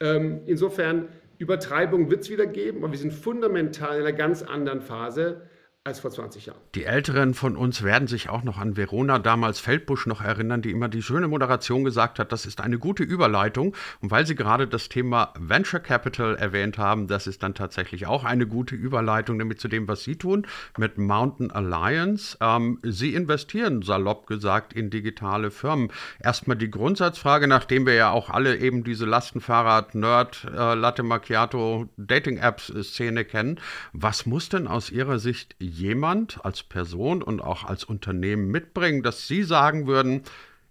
Ähm, 0.00 0.40
insofern, 0.46 1.08
Übertreibung 1.38 2.10
wird 2.10 2.22
es 2.22 2.30
wieder 2.30 2.46
geben, 2.46 2.78
aber 2.78 2.92
wir 2.92 2.98
sind 2.98 3.12
fundamental 3.12 3.96
in 3.96 4.06
einer 4.06 4.16
ganz 4.16 4.42
anderen 4.42 4.80
Phase 4.80 5.42
als 5.86 6.00
vor 6.00 6.10
20 6.10 6.46
Jahren. 6.46 6.58
Die 6.74 6.84
Älteren 6.84 7.34
von 7.34 7.58
uns 7.58 7.82
werden 7.82 8.08
sich 8.08 8.30
auch 8.30 8.42
noch 8.42 8.56
an 8.56 8.78
Verona, 8.78 9.18
damals 9.18 9.60
Feldbusch, 9.60 10.06
noch 10.06 10.22
erinnern, 10.22 10.62
die 10.62 10.70
immer 10.70 10.88
die 10.88 11.02
schöne 11.02 11.28
Moderation 11.28 11.84
gesagt 11.84 12.18
hat, 12.18 12.32
das 12.32 12.46
ist 12.46 12.62
eine 12.62 12.78
gute 12.78 13.02
Überleitung. 13.02 13.76
Und 14.00 14.10
weil 14.10 14.26
Sie 14.26 14.34
gerade 14.34 14.66
das 14.66 14.88
Thema 14.88 15.34
Venture 15.38 15.80
Capital 15.80 16.36
erwähnt 16.36 16.78
haben, 16.78 17.06
das 17.06 17.26
ist 17.26 17.42
dann 17.42 17.52
tatsächlich 17.52 18.06
auch 18.06 18.24
eine 18.24 18.46
gute 18.46 18.74
Überleitung, 18.74 19.36
nämlich 19.36 19.58
zu 19.58 19.68
dem, 19.68 19.86
was 19.86 20.04
Sie 20.04 20.16
tun 20.16 20.46
mit 20.78 20.96
Mountain 20.96 21.50
Alliance. 21.50 22.38
Ähm, 22.40 22.78
Sie 22.82 23.12
investieren, 23.12 23.82
salopp 23.82 24.26
gesagt, 24.26 24.72
in 24.72 24.88
digitale 24.88 25.50
Firmen. 25.50 25.92
Erstmal 26.18 26.56
die 26.56 26.70
Grundsatzfrage, 26.70 27.46
nachdem 27.46 27.84
wir 27.84 27.92
ja 27.92 28.10
auch 28.10 28.30
alle 28.30 28.56
eben 28.56 28.84
diese 28.84 29.04
Lastenfahrrad, 29.04 29.94
Nerd, 29.94 30.46
äh, 30.50 30.72
Latte 30.72 31.02
Macchiato, 31.02 31.90
Dating-Apps-Szene 31.98 33.26
kennen. 33.26 33.60
Was 33.92 34.24
muss 34.24 34.48
denn 34.48 34.66
aus 34.66 34.88
Ihrer 34.88 35.18
Sicht 35.18 35.56
jemand 35.74 36.44
als 36.44 36.62
Person 36.62 37.22
und 37.22 37.40
auch 37.40 37.64
als 37.64 37.84
Unternehmen 37.84 38.50
mitbringen, 38.50 39.02
dass 39.02 39.26
Sie 39.26 39.42
sagen 39.42 39.86
würden, 39.86 40.22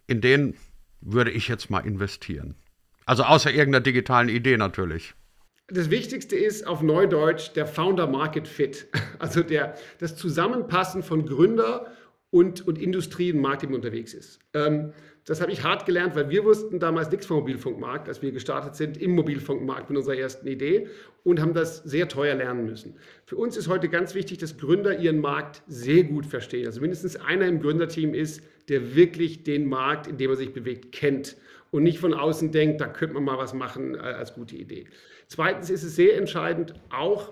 in 0.07 0.21
den 0.21 0.55
würde 1.01 1.31
ich 1.31 1.47
jetzt 1.47 1.69
mal 1.69 1.85
investieren? 1.85 2.55
Also 3.05 3.23
außer 3.23 3.51
irgendeiner 3.51 3.83
digitalen 3.83 4.29
Idee 4.29 4.57
natürlich. 4.57 5.13
Das 5.67 5.89
Wichtigste 5.89 6.35
ist 6.35 6.67
auf 6.67 6.81
Neudeutsch 6.81 7.53
der 7.55 7.67
Founder 7.67 8.07
Market 8.07 8.47
Fit, 8.47 8.87
also 9.19 9.43
der, 9.43 9.75
das 9.99 10.15
Zusammenpassen 10.15 11.03
von 11.03 11.25
Gründer 11.25 11.87
und, 12.33 12.67
und 12.67 12.81
Industrie 12.81 13.29
im 13.29 13.41
Markt, 13.41 13.61
im 13.61 13.73
unterwegs 13.75 14.15
ist. 14.15 14.39
Ähm, 14.55 14.91
das 15.25 15.39
habe 15.39 15.51
ich 15.51 15.63
hart 15.63 15.85
gelernt, 15.85 16.15
weil 16.15 16.31
wir 16.31 16.43
wussten 16.43 16.79
damals 16.79 17.11
nichts 17.11 17.27
vom 17.27 17.37
Mobilfunkmarkt, 17.37 18.09
als 18.09 18.23
wir 18.23 18.31
gestartet 18.31 18.75
sind 18.75 18.97
im 18.97 19.11
Mobilfunkmarkt 19.11 19.89
mit 19.89 19.97
unserer 19.97 20.17
ersten 20.17 20.47
Idee 20.47 20.87
und 21.23 21.39
haben 21.39 21.53
das 21.53 21.83
sehr 21.83 22.09
teuer 22.09 22.33
lernen 22.33 22.65
müssen. 22.65 22.95
Für 23.25 23.35
uns 23.35 23.55
ist 23.55 23.67
heute 23.67 23.87
ganz 23.87 24.15
wichtig, 24.15 24.39
dass 24.39 24.57
Gründer 24.57 24.97
ihren 24.97 25.19
Markt 25.19 25.61
sehr 25.67 26.03
gut 26.03 26.25
verstehen. 26.25 26.65
Also 26.65 26.81
mindestens 26.81 27.15
einer 27.17 27.45
im 27.45 27.61
Gründerteam 27.61 28.15
ist, 28.15 28.41
der 28.67 28.95
wirklich 28.95 29.43
den 29.43 29.69
Markt, 29.69 30.07
in 30.07 30.17
dem 30.17 30.31
er 30.31 30.35
sich 30.35 30.53
bewegt, 30.53 30.91
kennt 30.91 31.37
und 31.69 31.83
nicht 31.83 31.99
von 31.99 32.15
außen 32.15 32.51
denkt, 32.51 32.81
da 32.81 32.87
könnte 32.87 33.13
man 33.13 33.25
mal 33.25 33.37
was 33.37 33.53
machen 33.53 33.93
äh, 33.93 33.99
als 33.99 34.33
gute 34.33 34.55
Idee. 34.55 34.87
Zweitens 35.27 35.69
ist 35.69 35.83
es 35.83 35.95
sehr 35.95 36.17
entscheidend 36.17 36.73
auch, 36.89 37.31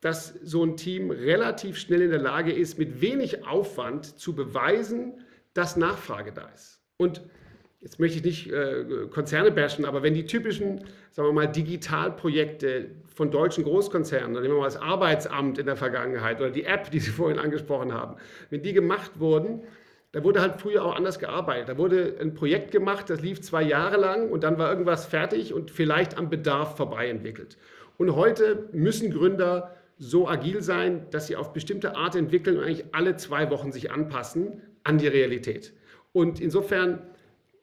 dass 0.00 0.34
so 0.42 0.64
ein 0.64 0.76
Team 0.76 1.10
relativ 1.10 1.78
schnell 1.78 2.02
in 2.02 2.10
der 2.10 2.20
Lage 2.20 2.52
ist, 2.52 2.78
mit 2.78 3.00
wenig 3.00 3.46
Aufwand 3.46 4.18
zu 4.18 4.34
beweisen, 4.34 5.24
dass 5.52 5.76
Nachfrage 5.76 6.32
da 6.32 6.48
ist. 6.54 6.80
Und 6.96 7.22
jetzt 7.80 7.98
möchte 7.98 8.18
ich 8.18 8.24
nicht 8.24 8.52
äh, 8.52 8.84
Konzerne 9.10 9.50
bashen, 9.50 9.84
aber 9.84 10.02
wenn 10.02 10.14
die 10.14 10.24
typischen, 10.24 10.84
sagen 11.10 11.28
wir 11.28 11.32
mal, 11.32 11.46
Digitalprojekte 11.46 12.90
von 13.14 13.30
deutschen 13.30 13.64
Großkonzernen, 13.64 14.32
nehmen 14.32 14.54
wir 14.54 14.60
mal 14.60 14.64
das 14.64 14.76
Arbeitsamt 14.76 15.58
in 15.58 15.66
der 15.66 15.76
Vergangenheit 15.76 16.40
oder 16.40 16.50
die 16.50 16.64
App, 16.64 16.90
die 16.90 17.00
Sie 17.00 17.10
vorhin 17.10 17.38
angesprochen 17.38 17.92
haben, 17.92 18.16
wenn 18.48 18.62
die 18.62 18.72
gemacht 18.72 19.18
wurden, 19.18 19.62
da 20.12 20.24
wurde 20.24 20.40
halt 20.40 20.60
früher 20.60 20.84
auch 20.84 20.96
anders 20.96 21.20
gearbeitet. 21.20 21.68
Da 21.68 21.78
wurde 21.78 22.16
ein 22.20 22.34
Projekt 22.34 22.72
gemacht, 22.72 23.10
das 23.10 23.20
lief 23.20 23.40
zwei 23.42 23.62
Jahre 23.62 23.96
lang 23.96 24.28
und 24.28 24.42
dann 24.42 24.58
war 24.58 24.68
irgendwas 24.68 25.06
fertig 25.06 25.54
und 25.54 25.70
vielleicht 25.70 26.18
am 26.18 26.28
Bedarf 26.28 26.76
vorbei 26.76 27.08
entwickelt. 27.08 27.56
Und 27.96 28.16
heute 28.16 28.68
müssen 28.72 29.12
Gründer 29.12 29.76
so 30.02 30.26
agil 30.26 30.62
sein, 30.62 31.06
dass 31.10 31.26
sie 31.26 31.36
auf 31.36 31.52
bestimmte 31.52 31.94
Art 31.94 32.14
entwickeln 32.14 32.56
und 32.56 32.64
eigentlich 32.64 32.86
alle 32.92 33.16
zwei 33.16 33.50
Wochen 33.50 33.70
sich 33.70 33.90
anpassen 33.90 34.62
an 34.82 34.96
die 34.96 35.06
Realität. 35.06 35.74
Und 36.12 36.40
insofern, 36.40 37.02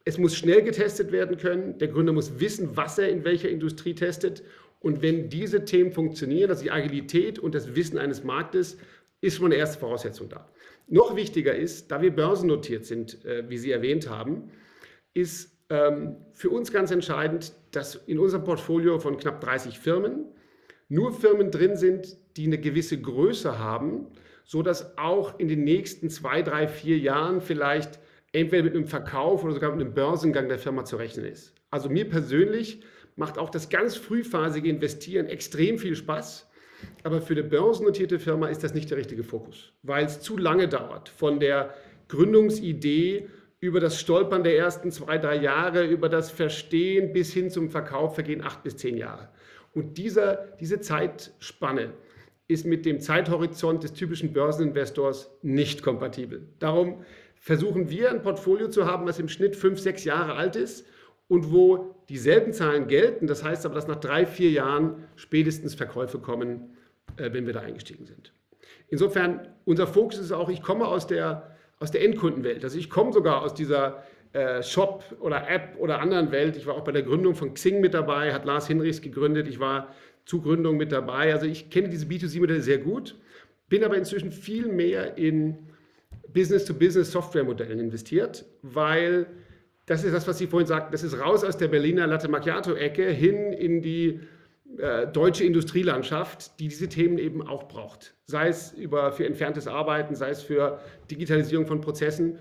es 0.05 0.19
muss 0.19 0.35
schnell 0.35 0.61
getestet 0.61 1.11
werden 1.11 1.37
können. 1.37 1.79
Der 1.79 1.87
Gründer 1.87 2.13
muss 2.13 2.39
wissen, 2.39 2.77
was 2.77 2.99
er 2.99 3.09
in 3.09 3.25
welcher 3.25 3.49
Industrie 3.49 3.95
testet. 3.95 4.43
Und 4.79 5.01
wenn 5.01 5.29
diese 5.29 5.65
Themen 5.65 5.91
funktionieren, 5.91 6.51
also 6.51 6.61
die 6.61 6.69
Agilität 6.69 7.39
und 7.39 7.55
das 7.55 7.75
Wissen 7.75 7.97
eines 7.97 8.23
Marktes, 8.23 8.77
ist 9.19 9.37
schon 9.37 9.47
eine 9.47 9.55
erste 9.55 9.79
Voraussetzung 9.79 10.29
da. 10.29 10.47
Noch 10.87 11.15
wichtiger 11.15 11.55
ist, 11.55 11.89
da 11.89 12.03
wir 12.03 12.15
börsennotiert 12.15 12.85
sind, 12.85 13.25
äh, 13.25 13.49
wie 13.49 13.57
Sie 13.57 13.71
erwähnt 13.71 14.11
haben, 14.11 14.51
ist 15.15 15.57
ähm, 15.71 16.17
für 16.33 16.51
uns 16.51 16.71
ganz 16.71 16.91
entscheidend, 16.91 17.53
dass 17.71 17.95
in 17.95 18.19
unserem 18.19 18.43
Portfolio 18.43 18.99
von 18.99 19.17
knapp 19.17 19.41
30 19.41 19.79
Firmen 19.79 20.25
nur 20.89 21.11
Firmen 21.11 21.51
drin 21.51 21.75
sind, 21.75 22.17
die 22.37 22.45
eine 22.45 22.57
gewisse 22.57 22.99
Größe 22.99 23.59
haben, 23.59 24.07
sodass 24.43 24.97
auch 24.97 25.39
in 25.39 25.47
den 25.47 25.63
nächsten 25.63 26.09
zwei, 26.09 26.41
drei, 26.41 26.67
vier 26.67 26.97
Jahren 26.97 27.41
vielleicht 27.41 27.99
entweder 28.31 28.63
mit 28.63 28.75
einem 28.75 28.87
Verkauf 28.87 29.43
oder 29.43 29.53
sogar 29.53 29.71
mit 29.71 29.81
einem 29.81 29.93
Börsengang 29.93 30.47
der 30.47 30.59
Firma 30.59 30.85
zu 30.85 30.95
rechnen 30.95 31.25
ist. 31.25 31.53
Also 31.69 31.89
mir 31.89 32.09
persönlich 32.09 32.81
macht 33.15 33.37
auch 33.37 33.49
das 33.49 33.69
ganz 33.69 33.95
frühphasige 33.95 34.69
Investieren 34.69 35.27
extrem 35.27 35.77
viel 35.79 35.95
Spaß. 35.95 36.47
Aber 37.03 37.21
für 37.21 37.33
eine 37.33 37.43
börsennotierte 37.43 38.19
Firma 38.19 38.47
ist 38.47 38.63
das 38.63 38.75
nicht 38.75 38.91
der 38.91 38.99
richtige 38.99 39.23
Fokus, 39.23 39.73
weil 39.81 40.05
es 40.05 40.21
zu 40.21 40.37
lange 40.37 40.67
dauert. 40.67 41.09
Von 41.09 41.39
der 41.39 41.73
Gründungsidee 42.07 43.27
über 43.59 43.79
das 43.79 43.99
Stolpern 43.99 44.43
der 44.43 44.55
ersten 44.55 44.91
zwei, 44.91 45.17
drei 45.17 45.37
Jahre, 45.37 45.85
über 45.85 46.07
das 46.09 46.29
Verstehen 46.29 47.13
bis 47.13 47.33
hin 47.33 47.49
zum 47.49 47.71
Verkauf 47.71 48.13
vergehen 48.13 48.43
acht 48.43 48.63
bis 48.63 48.77
zehn 48.77 48.95
Jahre. 48.95 49.29
Und 49.73 49.97
dieser, 49.97 50.47
diese 50.59 50.79
Zeitspanne 50.79 51.93
ist 52.47 52.65
mit 52.65 52.85
dem 52.85 53.01
Zeithorizont 53.01 53.83
des 53.83 53.93
typischen 53.93 54.33
Börseninvestors 54.33 55.29
nicht 55.41 55.83
kompatibel. 55.83 56.47
Darum 56.59 57.03
versuchen 57.35 57.89
wir 57.89 58.09
ein 58.09 58.21
Portfolio 58.21 58.69
zu 58.69 58.85
haben, 58.85 59.05
was 59.05 59.19
im 59.19 59.29
Schnitt 59.29 59.55
fünf, 59.55 59.79
sechs 59.79 60.03
Jahre 60.03 60.33
alt 60.35 60.55
ist 60.55 60.85
und 61.27 61.51
wo 61.51 61.95
dieselben 62.09 62.53
Zahlen 62.53 62.87
gelten. 62.87 63.27
Das 63.27 63.43
heißt 63.43 63.65
aber, 63.65 63.75
dass 63.75 63.87
nach 63.87 63.99
drei, 63.99 64.25
vier 64.25 64.51
Jahren 64.51 65.03
spätestens 65.15 65.75
Verkäufe 65.75 66.19
kommen, 66.19 66.75
äh, 67.17 67.31
wenn 67.33 67.45
wir 67.45 67.53
da 67.53 67.61
eingestiegen 67.61 68.05
sind. 68.05 68.33
Insofern, 68.89 69.47
unser 69.65 69.87
Fokus 69.87 70.17
ist 70.17 70.31
auch, 70.31 70.49
ich 70.49 70.61
komme 70.61 70.87
aus 70.87 71.07
der, 71.07 71.55
aus 71.79 71.91
der 71.91 72.03
Endkundenwelt. 72.03 72.63
Also 72.63 72.77
ich 72.77 72.89
komme 72.89 73.11
sogar 73.11 73.41
aus 73.41 73.53
dieser 73.53 74.03
Shop 74.61 75.03
oder 75.19 75.49
App 75.49 75.75
oder 75.79 75.99
anderen 75.99 76.31
Welt. 76.31 76.57
Ich 76.57 76.65
war 76.65 76.75
auch 76.75 76.83
bei 76.83 76.91
der 76.91 77.03
Gründung 77.03 77.35
von 77.35 77.53
Xing 77.53 77.79
mit 77.79 77.93
dabei, 77.93 78.33
hat 78.33 78.45
Lars 78.45 78.67
Hinrichs 78.67 79.01
gegründet. 79.01 79.47
Ich 79.47 79.59
war 79.59 79.93
zu 80.25 80.41
Gründung 80.41 80.77
mit 80.77 80.91
dabei. 80.91 81.33
Also 81.33 81.45
ich 81.45 81.69
kenne 81.69 81.89
diese 81.89 82.05
B2C-Modelle 82.05 82.61
sehr 82.61 82.77
gut, 82.77 83.15
bin 83.69 83.83
aber 83.83 83.97
inzwischen 83.97 84.31
viel 84.31 84.67
mehr 84.67 85.17
in 85.17 85.57
Business-to-Business-Software-Modellen 86.33 87.79
investiert, 87.79 88.45
weil 88.61 89.27
das 89.85 90.03
ist 90.03 90.13
das, 90.13 90.27
was 90.27 90.37
Sie 90.37 90.47
vorhin 90.47 90.67
sagten, 90.67 90.91
das 90.91 91.03
ist 91.03 91.17
raus 91.17 91.43
aus 91.43 91.57
der 91.57 91.69
Berliner 91.69 92.05
Latte 92.07 92.27
Macchiato-Ecke 92.27 93.09
hin 93.09 93.53
in 93.53 93.81
die 93.81 94.19
äh, 94.77 95.07
deutsche 95.07 95.45
Industrielandschaft, 95.45 96.59
die 96.59 96.67
diese 96.67 96.89
Themen 96.89 97.17
eben 97.17 97.41
auch 97.41 97.69
braucht. 97.69 98.13
Sei 98.25 98.49
es 98.49 98.73
über, 98.73 99.13
für 99.13 99.25
entferntes 99.25 99.65
Arbeiten, 99.65 100.13
sei 100.13 100.29
es 100.29 100.41
für 100.41 100.79
Digitalisierung 101.09 101.65
von 101.65 101.79
Prozessen. 101.79 102.37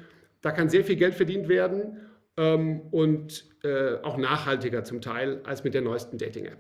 Da 0.47 0.53
kann 0.53 0.69
sehr 0.69 0.85
viel 0.85 0.95
Geld 0.95 1.17
verdient 1.17 1.49
werden 1.49 1.97
ähm, 2.37 2.79
und 2.93 3.47
äh, 3.65 3.97
auch 4.05 4.17
nachhaltiger 4.17 4.85
zum 4.85 5.01
Teil 5.01 5.41
als 5.43 5.65
mit 5.65 5.75
der 5.75 5.83
neuesten 5.83 6.19
Dating-App. 6.19 6.59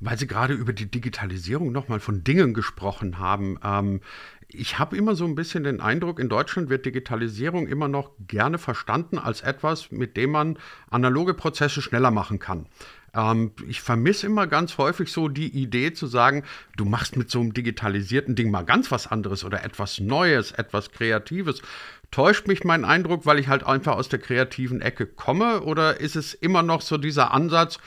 Weil 0.00 0.16
Sie 0.16 0.26
gerade 0.26 0.54
über 0.54 0.72
die 0.72 0.90
Digitalisierung 0.90 1.70
nochmal 1.70 2.00
von 2.00 2.24
Dingen 2.24 2.54
gesprochen 2.54 3.18
haben. 3.18 3.60
Ähm, 3.62 4.00
ich 4.48 4.78
habe 4.78 4.96
immer 4.96 5.14
so 5.14 5.26
ein 5.26 5.34
bisschen 5.34 5.62
den 5.62 5.82
Eindruck, 5.82 6.20
in 6.20 6.30
Deutschland 6.30 6.70
wird 6.70 6.86
Digitalisierung 6.86 7.66
immer 7.66 7.86
noch 7.86 8.12
gerne 8.26 8.56
verstanden 8.56 9.18
als 9.18 9.42
etwas, 9.42 9.92
mit 9.92 10.16
dem 10.16 10.30
man 10.30 10.58
analoge 10.88 11.34
Prozesse 11.34 11.82
schneller 11.82 12.10
machen 12.10 12.38
kann. 12.38 12.66
Ähm, 13.14 13.52
ich 13.66 13.80
vermisse 13.80 14.26
immer 14.26 14.46
ganz 14.46 14.78
häufig 14.78 15.12
so 15.12 15.28
die 15.28 15.48
Idee 15.48 15.92
zu 15.92 16.06
sagen, 16.06 16.44
du 16.76 16.84
machst 16.84 17.16
mit 17.16 17.30
so 17.30 17.40
einem 17.40 17.54
digitalisierten 17.54 18.34
Ding 18.34 18.50
mal 18.50 18.64
ganz 18.64 18.90
was 18.90 19.06
anderes 19.06 19.44
oder 19.44 19.64
etwas 19.64 20.00
Neues, 20.00 20.52
etwas 20.52 20.90
Kreatives. 20.90 21.62
Täuscht 22.10 22.46
mich 22.46 22.64
mein 22.64 22.84
Eindruck, 22.84 23.26
weil 23.26 23.38
ich 23.38 23.48
halt 23.48 23.64
einfach 23.64 23.96
aus 23.96 24.08
der 24.08 24.18
kreativen 24.18 24.80
Ecke 24.80 25.06
komme? 25.06 25.62
Oder 25.62 26.00
ist 26.00 26.16
es 26.16 26.34
immer 26.34 26.62
noch 26.62 26.80
so 26.80 26.96
dieser 26.96 27.32
Ansatz, 27.32 27.78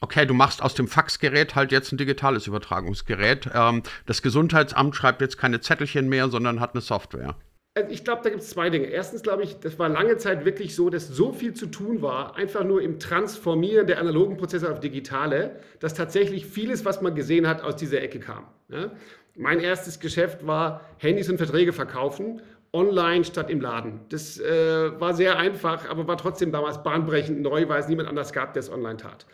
okay, 0.00 0.26
du 0.26 0.34
machst 0.34 0.62
aus 0.62 0.74
dem 0.74 0.88
Faxgerät 0.88 1.54
halt 1.54 1.72
jetzt 1.72 1.92
ein 1.92 1.98
digitales 1.98 2.46
Übertragungsgerät. 2.46 3.50
Ähm, 3.52 3.82
das 4.06 4.22
Gesundheitsamt 4.22 4.94
schreibt 4.94 5.20
jetzt 5.20 5.38
keine 5.38 5.60
Zettelchen 5.60 6.08
mehr, 6.08 6.28
sondern 6.28 6.60
hat 6.60 6.74
eine 6.74 6.80
Software. 6.80 7.36
Also 7.76 7.90
ich 7.90 8.04
glaube, 8.04 8.22
da 8.24 8.30
gibt 8.30 8.40
es 8.40 8.48
zwei 8.48 8.70
Dinge. 8.70 8.86
Erstens 8.86 9.22
glaube 9.22 9.42
ich, 9.42 9.60
das 9.60 9.78
war 9.78 9.90
lange 9.90 10.16
Zeit 10.16 10.46
wirklich 10.46 10.74
so, 10.74 10.88
dass 10.88 11.08
so 11.08 11.32
viel 11.32 11.52
zu 11.52 11.66
tun 11.66 12.00
war, 12.00 12.34
einfach 12.34 12.64
nur 12.64 12.80
im 12.80 12.98
Transformieren 12.98 13.86
der 13.86 13.98
analogen 14.00 14.38
Prozesse 14.38 14.72
auf 14.72 14.80
digitale, 14.80 15.60
dass 15.78 15.92
tatsächlich 15.92 16.46
vieles, 16.46 16.86
was 16.86 17.02
man 17.02 17.14
gesehen 17.14 17.46
hat, 17.46 17.60
aus 17.60 17.76
dieser 17.76 18.00
Ecke 18.00 18.18
kam. 18.18 18.46
Ja? 18.70 18.92
Mein 19.36 19.60
erstes 19.60 20.00
Geschäft 20.00 20.46
war 20.46 20.80
Handys 20.96 21.28
und 21.28 21.36
Verträge 21.36 21.74
verkaufen, 21.74 22.40
online 22.72 23.24
statt 23.24 23.50
im 23.50 23.60
Laden. 23.60 24.00
Das 24.08 24.40
äh, 24.40 24.98
war 24.98 25.12
sehr 25.12 25.36
einfach, 25.36 25.86
aber 25.86 26.08
war 26.08 26.16
trotzdem 26.16 26.52
damals 26.52 26.82
bahnbrechend 26.82 27.42
neu, 27.42 27.68
weil 27.68 27.80
es 27.80 27.88
niemand 27.88 28.08
anders 28.08 28.32
gab, 28.32 28.54
der 28.54 28.60
es 28.60 28.72
online 28.72 28.96
tat. 28.96 29.26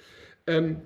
Ähm, 0.48 0.82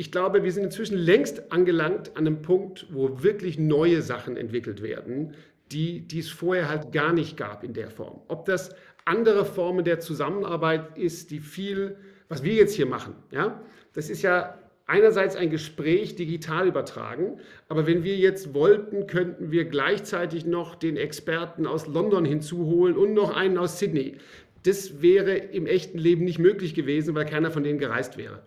ich 0.00 0.10
glaube, 0.10 0.42
wir 0.42 0.50
sind 0.50 0.64
inzwischen 0.64 0.96
längst 0.96 1.52
angelangt 1.52 2.12
an 2.16 2.26
einem 2.26 2.40
Punkt, 2.40 2.86
wo 2.88 3.22
wirklich 3.22 3.58
neue 3.58 4.00
Sachen 4.00 4.38
entwickelt 4.38 4.80
werden, 4.82 5.34
die, 5.72 6.00
die 6.00 6.20
es 6.20 6.30
vorher 6.30 6.70
halt 6.70 6.90
gar 6.90 7.12
nicht 7.12 7.36
gab 7.36 7.62
in 7.64 7.74
der 7.74 7.90
Form. 7.90 8.22
Ob 8.28 8.46
das 8.46 8.74
andere 9.04 9.44
Formen 9.44 9.84
der 9.84 10.00
Zusammenarbeit 10.00 10.96
ist, 10.96 11.30
die 11.30 11.38
viel, 11.38 11.96
was 12.30 12.42
wir 12.42 12.54
jetzt 12.54 12.72
hier 12.72 12.86
machen, 12.86 13.14
ja, 13.30 13.60
das 13.92 14.08
ist 14.08 14.22
ja 14.22 14.58
einerseits 14.86 15.36
ein 15.36 15.50
Gespräch 15.50 16.16
digital 16.16 16.66
übertragen, 16.66 17.38
aber 17.68 17.86
wenn 17.86 18.02
wir 18.02 18.16
jetzt 18.16 18.54
wollten, 18.54 19.06
könnten 19.06 19.50
wir 19.50 19.66
gleichzeitig 19.66 20.46
noch 20.46 20.76
den 20.76 20.96
Experten 20.96 21.66
aus 21.66 21.86
London 21.86 22.24
hinzuholen 22.24 22.96
und 22.96 23.12
noch 23.12 23.36
einen 23.36 23.58
aus 23.58 23.78
Sydney. 23.78 24.16
Das 24.62 25.02
wäre 25.02 25.34
im 25.34 25.66
echten 25.66 25.98
Leben 25.98 26.24
nicht 26.24 26.38
möglich 26.38 26.72
gewesen, 26.72 27.14
weil 27.14 27.26
keiner 27.26 27.50
von 27.50 27.64
denen 27.64 27.78
gereist 27.78 28.16
wäre. 28.16 28.42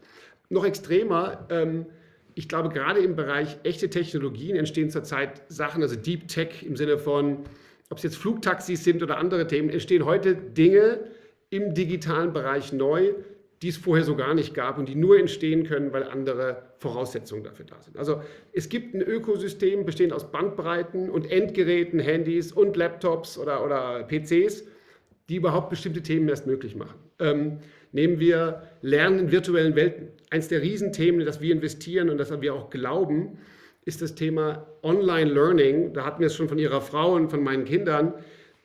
Noch 0.50 0.66
extremer, 0.66 1.48
ähm, 1.50 1.86
ich 2.36 2.50
glaube, 2.50 2.70
gerade 2.70 3.00
im 3.00 3.16
Bereich 3.16 3.58
echte 3.64 3.90
Technologien 3.90 4.56
entstehen 4.56 4.90
zurzeit 4.90 5.44
Sachen, 5.50 5.82
also 5.82 5.96
Deep 5.96 6.28
Tech 6.28 6.64
im 6.64 6.76
Sinne 6.76 6.98
von, 6.98 7.40
ob 7.90 7.98
es 7.98 8.04
jetzt 8.04 8.18
Flugtaxis 8.18 8.84
sind 8.84 9.04
oder 9.04 9.18
andere 9.18 9.46
Themen, 9.48 9.70
entstehen 9.70 10.06
heute 10.06 10.36
Dinge 10.36 11.00
im 11.50 11.74
digitalen 11.74 12.34
Bereich 12.34 12.74
neu, 12.74 13.14
die 13.62 13.70
es 13.70 13.78
vorher 13.78 14.04
so 14.04 14.16
gar 14.16 14.34
nicht 14.34 14.54
gab 14.54 14.78
und 14.78 14.90
die 14.90 14.96
nur 14.96 15.18
entstehen 15.18 15.64
können, 15.64 15.94
weil 15.94 16.04
andere 16.04 16.64
Voraussetzungen 16.80 17.44
dafür 17.44 17.66
da 17.66 17.82
sind. 17.82 17.98
Also 17.98 18.22
es 18.52 18.68
gibt 18.68 18.94
ein 18.94 19.02
Ökosystem 19.02 19.86
bestehend 19.86 20.12
aus 20.12 20.32
Bandbreiten 20.32 21.10
und 21.10 21.32
Endgeräten, 21.32 22.00
Handys 22.00 22.52
und 22.52 22.76
Laptops 22.76 23.38
oder, 23.38 23.64
oder 23.64 24.04
PCs, 24.04 24.66
die 25.30 25.36
überhaupt 25.38 25.70
bestimmte 25.70 26.02
Themen 26.02 26.28
erst 26.30 26.48
möglich 26.48 26.76
machen. 26.76 27.00
Ähm, 27.20 27.60
nehmen 27.92 28.20
wir 28.20 28.64
Lernen 28.82 29.20
in 29.20 29.32
virtuellen 29.32 29.76
Welten. 29.76 30.10
Eins 30.30 30.48
der 30.48 30.62
Riesenthemen, 30.62 31.22
in 31.22 31.26
das 31.26 31.42
wir 31.42 31.54
investieren 31.54 32.10
und 32.10 32.18
das 32.18 32.42
wir 32.42 32.54
auch 32.54 32.70
glauben, 32.70 33.38
ist 33.86 34.02
das 34.02 34.16
Thema 34.16 34.68
Online-Learning. 34.84 35.94
Da 35.94 36.06
hatten 36.06 36.20
wir 36.20 36.28
es 36.28 36.36
schon 36.36 36.50
von 36.50 36.58
Ihrer 36.58 36.82
Frau 36.82 37.16
und 37.16 37.30
von 37.30 37.44
meinen 37.44 37.66
Kindern, 37.66 38.14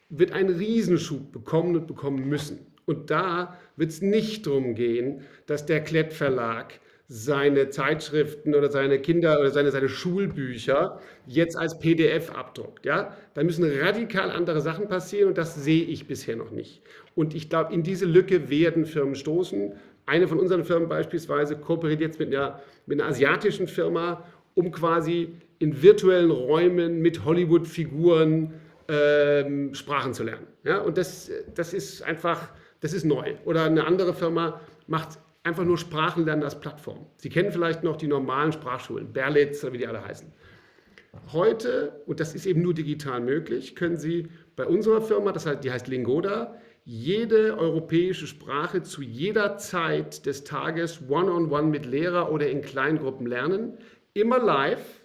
wird 0.08 0.32
einen 0.32 0.56
Riesenschub 0.56 1.32
bekommen 1.32 1.76
und 1.76 1.86
bekommen 1.86 2.28
müssen. 2.28 2.66
Und 2.86 3.10
da 3.10 3.58
wird 3.76 3.90
es 3.90 4.00
nicht 4.00 4.46
darum 4.46 4.74
gehen, 4.74 5.22
dass 5.46 5.66
der 5.66 5.82
Klett 5.82 6.12
Verlag 6.12 6.80
seine 7.10 7.70
Zeitschriften 7.70 8.54
oder 8.54 8.70
seine 8.70 8.98
Kinder 8.98 9.40
oder 9.40 9.50
seine, 9.50 9.70
seine 9.70 9.88
Schulbücher 9.88 11.00
jetzt 11.26 11.56
als 11.56 11.78
PDF 11.78 12.30
abdruckt. 12.30 12.84
Ja? 12.84 13.16
Da 13.32 13.42
müssen 13.42 13.64
radikal 13.80 14.30
andere 14.30 14.60
Sachen 14.60 14.88
passieren 14.88 15.28
und 15.28 15.38
das 15.38 15.54
sehe 15.54 15.84
ich 15.84 16.06
bisher 16.06 16.36
noch 16.36 16.50
nicht. 16.50 16.82
Und 17.14 17.34
ich 17.34 17.48
glaube, 17.48 17.72
in 17.72 17.82
diese 17.82 18.04
Lücke 18.04 18.50
werden 18.50 18.84
Firmen 18.84 19.14
stoßen. 19.14 19.72
Eine 20.04 20.28
von 20.28 20.38
unseren 20.38 20.64
Firmen 20.64 20.88
beispielsweise 20.88 21.56
kooperiert 21.56 22.02
jetzt 22.02 22.18
mit 22.18 22.28
einer, 22.28 22.60
mit 22.84 23.00
einer 23.00 23.08
asiatischen 23.08 23.68
Firma, 23.68 24.24
um 24.54 24.70
quasi 24.70 25.30
in 25.58 25.82
virtuellen 25.82 26.30
Räumen 26.30 27.00
mit 27.00 27.24
Hollywood-Figuren 27.24 28.52
ähm, 28.88 29.74
Sprachen 29.74 30.12
zu 30.12 30.24
lernen. 30.24 30.46
Ja? 30.62 30.78
Und 30.78 30.98
das, 30.98 31.30
das 31.54 31.72
ist 31.72 32.02
einfach, 32.02 32.50
das 32.80 32.92
ist 32.92 33.04
neu. 33.04 33.34
Oder 33.46 33.64
eine 33.64 33.86
andere 33.86 34.12
Firma 34.12 34.60
macht 34.86 35.18
einfach 35.42 35.64
nur 35.64 35.78
Sprachenlernen 35.78 36.44
als 36.44 36.60
Plattform. 36.60 37.06
Sie 37.16 37.28
kennen 37.28 37.52
vielleicht 37.52 37.82
noch 37.82 37.96
die 37.96 38.06
normalen 38.06 38.52
Sprachschulen, 38.52 39.12
Berlitz 39.12 39.62
oder 39.64 39.72
wie 39.72 39.78
die 39.78 39.86
alle 39.86 40.04
heißen. 40.04 40.32
Heute, 41.32 42.02
und 42.06 42.20
das 42.20 42.34
ist 42.34 42.46
eben 42.46 42.62
nur 42.62 42.74
digital 42.74 43.20
möglich, 43.20 43.74
können 43.74 43.96
Sie 43.96 44.28
bei 44.56 44.66
unserer 44.66 45.00
Firma, 45.00 45.32
das 45.32 45.46
heißt, 45.46 45.64
die 45.64 45.70
heißt 45.70 45.88
Lingoda, 45.88 46.56
jede 46.84 47.58
europäische 47.58 48.26
Sprache 48.26 48.82
zu 48.82 49.02
jeder 49.02 49.58
Zeit 49.58 50.24
des 50.26 50.44
Tages 50.44 51.02
one-on-one 51.08 51.46
-on 51.46 51.50
-one 51.50 51.62
mit 51.64 51.86
Lehrer 51.86 52.32
oder 52.32 52.48
in 52.48 52.62
Kleingruppen 52.62 53.26
lernen, 53.26 53.78
immer 54.14 54.38
live. 54.38 55.04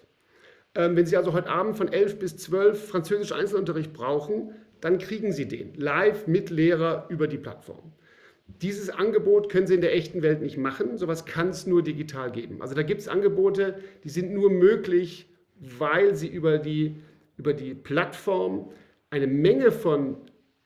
Ähm, 0.74 0.96
wenn 0.96 1.06
Sie 1.06 1.16
also 1.16 1.32
heute 1.32 1.50
Abend 1.50 1.76
von 1.76 1.92
11 1.92 2.18
bis 2.18 2.36
12 2.38 2.88
Französisch 2.88 3.32
Einzelunterricht 3.32 3.92
brauchen, 3.92 4.54
dann 4.80 4.98
kriegen 4.98 5.32
Sie 5.32 5.46
den 5.46 5.74
live 5.74 6.26
mit 6.26 6.50
Lehrer 6.50 7.06
über 7.10 7.26
die 7.26 7.38
Plattform. 7.38 7.92
Dieses 8.46 8.90
Angebot 8.90 9.50
können 9.50 9.66
Sie 9.66 9.74
in 9.74 9.80
der 9.80 9.94
echten 9.94 10.22
Welt 10.22 10.42
nicht 10.42 10.56
machen. 10.56 10.98
Sowas 10.98 11.24
kann 11.24 11.48
es 11.48 11.66
nur 11.66 11.82
digital 11.82 12.30
geben. 12.30 12.60
Also 12.60 12.74
da 12.74 12.82
gibt 12.82 13.00
es 13.00 13.08
Angebote, 13.08 13.80
die 14.04 14.10
sind 14.10 14.32
nur 14.32 14.50
möglich, 14.50 15.28
weil 15.60 16.14
sie 16.14 16.28
über 16.28 16.58
die, 16.58 16.96
über 17.36 17.54
die 17.54 17.74
Plattform 17.74 18.70
eine 19.10 19.26
Menge 19.26 19.72
von 19.72 20.16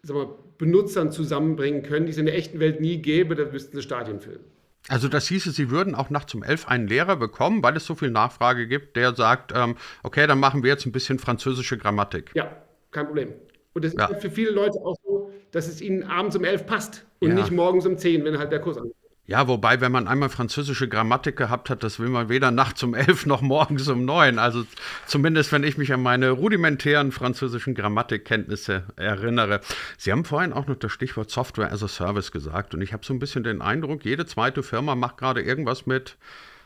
wir, 0.02 0.38
Benutzern 0.58 1.12
zusammenbringen 1.12 1.82
können, 1.82 2.06
die 2.06 2.12
es 2.12 2.18
in 2.18 2.26
der 2.26 2.36
echten 2.36 2.58
Welt 2.58 2.80
nie 2.80 2.98
gäbe. 2.98 3.34
Da 3.36 3.44
müssten 3.44 3.76
sie 3.76 3.82
Stadien 3.82 4.20
füllen. 4.20 4.40
Also 4.88 5.08
das 5.08 5.28
hieße, 5.28 5.50
Sie 5.50 5.70
würden 5.70 5.94
auch 5.94 6.08
nachts 6.08 6.34
um 6.34 6.42
elf 6.42 6.66
einen 6.66 6.88
Lehrer 6.88 7.16
bekommen, 7.16 7.62
weil 7.62 7.76
es 7.76 7.84
so 7.84 7.94
viel 7.94 8.10
Nachfrage 8.10 8.66
gibt, 8.66 8.96
der 8.96 9.14
sagt, 9.14 9.52
ähm, 9.54 9.76
okay, 10.02 10.26
dann 10.26 10.40
machen 10.40 10.62
wir 10.62 10.70
jetzt 10.70 10.86
ein 10.86 10.92
bisschen 10.92 11.18
französische 11.18 11.76
Grammatik. 11.76 12.30
Ja, 12.34 12.56
kein 12.90 13.06
Problem. 13.06 13.34
Und 13.74 13.84
das 13.84 13.92
ja. 13.92 14.06
ist 14.06 14.22
für 14.22 14.30
viele 14.30 14.50
Leute 14.50 14.78
auch 14.78 14.96
so, 15.04 15.30
dass 15.50 15.68
es 15.68 15.82
ihnen 15.82 16.04
abends 16.04 16.36
um 16.36 16.44
elf 16.44 16.64
passt 16.64 17.04
und 17.20 17.30
ja. 17.30 17.34
nicht 17.34 17.50
morgens 17.50 17.86
um 17.86 17.98
zehn, 17.98 18.24
wenn 18.24 18.38
halt 18.38 18.52
der 18.52 18.60
Kurs 18.60 18.76
anfängt. 18.76 18.94
Ja, 19.28 19.46
wobei, 19.46 19.82
wenn 19.82 19.92
man 19.92 20.08
einmal 20.08 20.30
französische 20.30 20.88
Grammatik 20.88 21.36
gehabt 21.36 21.68
hat, 21.68 21.82
das 21.82 22.00
will 22.00 22.08
man 22.08 22.30
weder 22.30 22.50
nachts 22.50 22.82
um 22.82 22.94
elf 22.94 23.26
noch 23.26 23.42
morgens 23.42 23.86
um 23.88 24.06
neun. 24.06 24.38
Also 24.38 24.64
zumindest, 25.06 25.52
wenn 25.52 25.64
ich 25.64 25.76
mich 25.76 25.92
an 25.92 26.02
meine 26.02 26.30
rudimentären 26.30 27.12
französischen 27.12 27.74
Grammatikkenntnisse 27.74 28.84
erinnere. 28.96 29.60
Sie 29.98 30.12
haben 30.12 30.24
vorhin 30.24 30.54
auch 30.54 30.66
noch 30.66 30.76
das 30.76 30.92
Stichwort 30.92 31.30
Software 31.30 31.70
as 31.70 31.82
a 31.82 31.88
Service 31.88 32.32
gesagt 32.32 32.72
und 32.72 32.80
ich 32.80 32.94
habe 32.94 33.04
so 33.04 33.12
ein 33.12 33.18
bisschen 33.18 33.44
den 33.44 33.60
Eindruck, 33.60 34.06
jede 34.06 34.24
zweite 34.24 34.62
Firma 34.62 34.94
macht 34.94 35.18
gerade 35.18 35.42
irgendwas 35.42 35.84
mit 35.84 36.16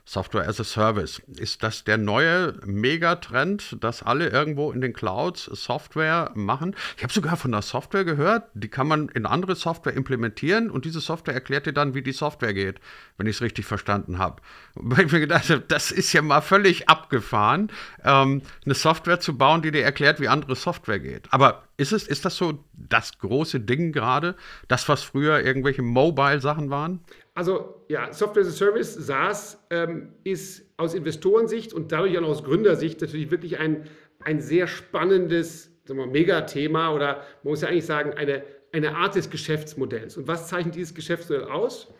Software 0.05 0.49
as 0.49 0.59
a 0.59 0.65
Service. 0.65 1.23
Ist 1.37 1.63
das 1.63 1.85
der 1.85 1.97
neue 1.97 2.55
Megatrend, 2.65 3.77
dass 3.81 4.03
alle 4.03 4.29
irgendwo 4.29 4.73
in 4.73 4.81
den 4.81 4.93
Clouds 4.93 5.45
Software 5.45 6.33
machen? 6.35 6.75
Ich 6.97 7.05
habe 7.05 7.13
sogar 7.13 7.37
von 7.37 7.53
der 7.53 7.63
Software 7.63 8.05
gehört, 8.05 8.49
die 8.55 8.69
kann 8.69 8.89
man 8.89 9.09
in 9.09 9.27
andere 9.27 9.55
Software 9.55 9.95
implementieren 9.95 10.71
und 10.71 10.85
diese 10.85 11.01
Software 11.01 11.35
erklärt 11.35 11.67
dir 11.67 11.73
dann, 11.73 11.95
wie 11.95 12.03
die 12.03 12.13
Software 12.13 12.53
geht, 12.53 12.81
wenn 13.17 13.27
ich 13.27 13.37
es 13.37 13.43
richtig 13.43 13.65
verstanden 13.65 14.19
habe. 14.19 14.43
Weil 14.75 15.07
ich 15.07 15.13
mir 15.13 15.21
gedacht 15.21 15.49
habe, 15.51 15.63
das 15.67 15.93
ist 15.93 16.13
ja 16.13 16.23
mal 16.23 16.41
völlig 16.41 16.89
abgefahren, 16.89 17.71
ähm, 18.05 18.43
eine 18.65 18.75
Software 18.75 19.21
zu 19.21 19.39
bauen, 19.39 19.63
die 19.63 19.71
dir 19.71 19.85
erklärt, 19.85 20.19
wie 20.21 20.29
andere 20.29 20.57
Software 20.57 20.99
geht. 20.99 21.33
Aber 21.33 21.63
ist, 21.77 21.93
es, 21.93 22.07
ist 22.07 22.25
das 22.25 22.37
so 22.37 22.65
das 22.75 23.19
große 23.19 23.61
Ding 23.61 23.93
gerade? 23.93 24.37
Das, 24.69 24.89
was 24.89 25.03
früher 25.03 25.41
irgendwelche 25.41 25.83
Mobile-Sachen 25.83 26.71
waren? 26.71 27.01
Also 27.35 27.85
ja, 27.89 28.13
Software 28.13 28.43
as 28.43 28.49
a 28.49 28.53
Service, 28.53 28.95
SaaS, 28.95 29.65
ähm, 29.71 30.13
ist 30.25 30.71
aus 30.77 30.95
Investorensicht 30.95 31.73
und 31.73 31.93
dadurch 31.93 32.19
auch 32.19 32.29
aus 32.29 32.45
Gründersicht 32.45 33.01
natürlich 33.01 33.31
wirklich 33.31 33.59
ein, 33.59 33.89
ein 34.21 34.41
sehr 34.41 34.67
spannendes 34.67 35.71
Megathema 35.89 36.95
oder 36.95 37.25
man 37.43 37.53
muss 37.53 37.63
ja 37.63 37.69
eigentlich 37.69 37.87
sagen, 37.87 38.13
eine, 38.13 38.45
eine 38.73 38.97
Art 38.97 39.15
des 39.15 39.31
Geschäftsmodells. 39.31 40.17
Und 40.17 40.29
was 40.29 40.49
zeichnet 40.49 40.75
dieses 40.75 40.95
Geschäftsmodell 40.95 41.45
aus? 41.45 41.93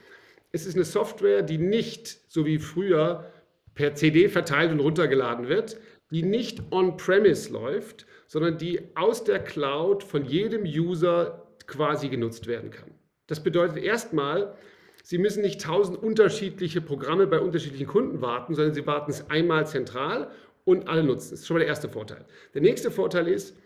Es 0.53 0.67
ist 0.67 0.75
eine 0.75 0.85
Software, 0.85 1.43
die 1.43 1.59
nicht, 1.59 2.31
so 2.31 2.45
wie 2.47 2.59
früher, 2.59 3.33
per 3.75 3.95
CD 3.95 4.29
verteilt 4.29 4.71
und 4.71 4.81
runtergeladen 4.81 5.49
wird, 5.49 5.79
die 6.11 6.23
nicht 6.23 6.61
on-premise 6.71 7.51
läuft, 7.51 8.07
sondern 8.27 8.59
die 8.59 8.81
aus 8.95 9.25
der 9.25 9.39
Cloud 9.39 10.05
von 10.05 10.27
jedem 10.27 10.65
User 10.65 11.49
quasi 11.67 12.09
genutzt 12.09 12.47
werden 12.47 12.71
kann. 12.71 12.91
Das 13.27 13.43
bedeutet 13.43 13.79
erstmal, 13.83 14.55
Sie 15.03 15.19
müssen 15.19 15.43
nicht 15.43 15.61
tausend 15.61 16.01
unterschiedliche 16.01 16.81
Programme 16.81 17.27
bei 17.27 17.41
unterschiedlichen 17.41 17.87
Kunden 17.87 18.21
warten, 18.21 18.55
sondern 18.55 18.75
Sie 18.75 18.87
warten 18.87 19.11
es 19.11 19.29
einmal 19.31 19.67
zentral 19.67 20.31
und 20.65 20.89
alle 20.89 21.03
nutzen 21.03 21.25
es. 21.25 21.31
Das 21.31 21.41
ist 21.41 21.47
schon 21.47 21.57
mal 21.57 21.61
der 21.61 21.69
erste 21.69 21.89
Vorteil. 21.89 22.25
Der 22.55 22.63
nächste 22.63 22.91
Vorteil 22.91 23.29
ist, 23.29 23.57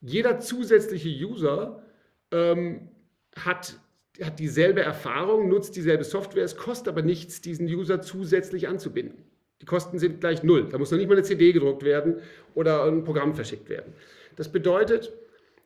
jeder 0.00 0.40
zusätzliche 0.40 1.08
User 1.08 1.82
ähm, 2.32 2.88
hat, 3.36 3.78
hat 4.20 4.38
dieselbe 4.38 4.82
Erfahrung, 4.82 5.48
nutzt 5.48 5.76
dieselbe 5.76 6.04
Software. 6.04 6.44
Es 6.44 6.56
kostet 6.56 6.88
aber 6.88 7.02
nichts, 7.02 7.40
diesen 7.40 7.66
User 7.66 8.02
zusätzlich 8.02 8.66
anzubinden. 8.66 9.24
Die 9.60 9.66
Kosten 9.66 9.98
sind 9.98 10.20
gleich 10.20 10.42
null. 10.42 10.68
Da 10.70 10.78
muss 10.78 10.90
noch 10.90 10.98
nicht 10.98 11.08
mal 11.08 11.14
eine 11.14 11.22
CD 11.22 11.52
gedruckt 11.52 11.84
werden 11.84 12.16
oder 12.54 12.84
ein 12.84 13.04
Programm 13.04 13.34
verschickt 13.34 13.68
werden. 13.68 13.92
Das 14.36 14.50
bedeutet, 14.50 15.12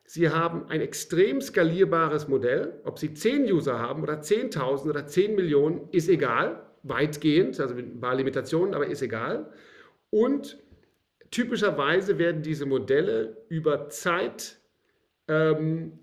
Sie 0.05 0.29
haben 0.29 0.69
ein 0.69 0.81
extrem 0.81 1.41
skalierbares 1.41 2.29
Modell. 2.29 2.81
Ob 2.85 2.99
Sie 2.99 3.15
10 3.15 3.51
User 3.51 3.79
haben 3.79 4.03
oder 4.03 4.21
10.000 4.21 4.89
oder 4.89 5.07
10 5.07 5.35
Millionen, 5.35 5.89
ist 5.93 6.09
egal. 6.09 6.63
Weitgehend, 6.83 7.59
also 7.59 7.75
mit 7.75 7.87
ein 7.87 8.01
paar 8.01 8.15
Limitationen, 8.15 8.75
aber 8.75 8.87
ist 8.87 9.01
egal. 9.01 9.51
Und 10.11 10.59
typischerweise 11.31 12.19
werden 12.19 12.43
diese 12.43 12.67
Modelle 12.67 13.39
über 13.49 13.89
Zeit 13.89 14.59
ähm, 15.27 15.99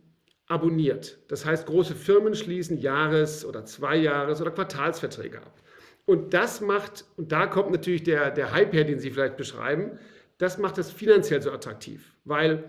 abonniert. 0.47 1.19
Das 1.27 1.45
heißt, 1.45 1.67
große 1.67 1.95
Firmen 1.95 2.35
schließen 2.35 2.77
Jahres- 2.77 3.45
oder 3.45 3.65
Zweijahres- 3.65 4.41
oder 4.41 4.51
Quartalsverträge 4.51 5.37
ab. 5.37 5.53
Und 6.05 6.33
das 6.33 6.59
macht, 6.59 7.05
und 7.15 7.31
da 7.31 7.45
kommt 7.47 7.71
natürlich 7.71 8.03
der, 8.03 8.31
der 8.31 8.51
Hype 8.51 8.73
her, 8.73 8.83
den 8.83 8.99
Sie 8.99 9.11
vielleicht 9.11 9.37
beschreiben, 9.37 9.99
das 10.39 10.57
macht 10.57 10.79
es 10.79 10.91
finanziell 10.91 11.41
so 11.41 11.51
attraktiv, 11.51 12.15
weil 12.25 12.63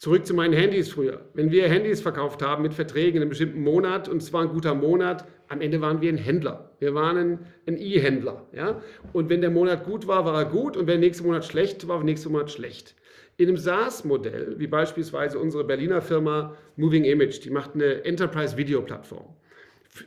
Zurück 0.00 0.24
zu 0.24 0.32
meinen 0.32 0.54
Handys 0.54 0.88
früher. 0.88 1.26
Wenn 1.34 1.50
wir 1.50 1.68
Handys 1.68 2.00
verkauft 2.00 2.40
haben 2.40 2.62
mit 2.62 2.72
Verträgen 2.72 3.16
in 3.16 3.22
einem 3.22 3.28
bestimmten 3.28 3.62
Monat 3.62 4.08
und 4.08 4.22
es 4.22 4.32
war 4.32 4.40
ein 4.40 4.48
guter 4.48 4.74
Monat, 4.74 5.26
am 5.48 5.60
Ende 5.60 5.82
waren 5.82 6.00
wir 6.00 6.10
ein 6.10 6.16
Händler. 6.16 6.70
Wir 6.78 6.94
waren 6.94 7.40
ein 7.66 7.76
E-Händler. 7.76 8.46
Ja? 8.54 8.80
Und 9.12 9.28
wenn 9.28 9.42
der 9.42 9.50
Monat 9.50 9.84
gut 9.84 10.06
war, 10.06 10.24
war 10.24 10.34
er 10.34 10.46
gut 10.46 10.78
und 10.78 10.86
wenn 10.86 11.02
der 11.02 11.08
nächste 11.08 11.24
Monat 11.24 11.44
schlecht 11.44 11.86
war, 11.86 11.96
war 11.96 11.98
der 11.98 12.06
nächste 12.06 12.30
Monat 12.30 12.50
schlecht. 12.50 12.94
In 13.36 13.48
einem 13.48 13.58
SaaS-Modell, 13.58 14.54
wie 14.56 14.68
beispielsweise 14.68 15.38
unsere 15.38 15.64
Berliner 15.64 16.00
Firma 16.00 16.56
Moving 16.76 17.04
Image, 17.04 17.44
die 17.44 17.50
macht 17.50 17.74
eine 17.74 18.02
Enterprise-Video-Plattform. 18.02 19.36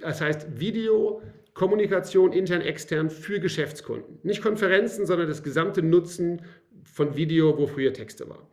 Das 0.02 0.22
heißt 0.22 0.60
Video, 0.60 1.22
Kommunikation 1.54 2.34
intern, 2.34 2.62
extern 2.62 3.12
für 3.12 3.40
Geschäftskunden. 3.40 4.18
Nicht 4.24 4.42
Konferenzen, 4.42 5.06
sondern 5.06 5.28
das 5.28 5.44
gesamte 5.44 5.84
Nutzen 5.84 6.42
von 6.84 7.16
Video, 7.16 7.56
wo 7.60 7.68
früher 7.68 7.94
Texte 7.94 8.28
waren. 8.28 8.48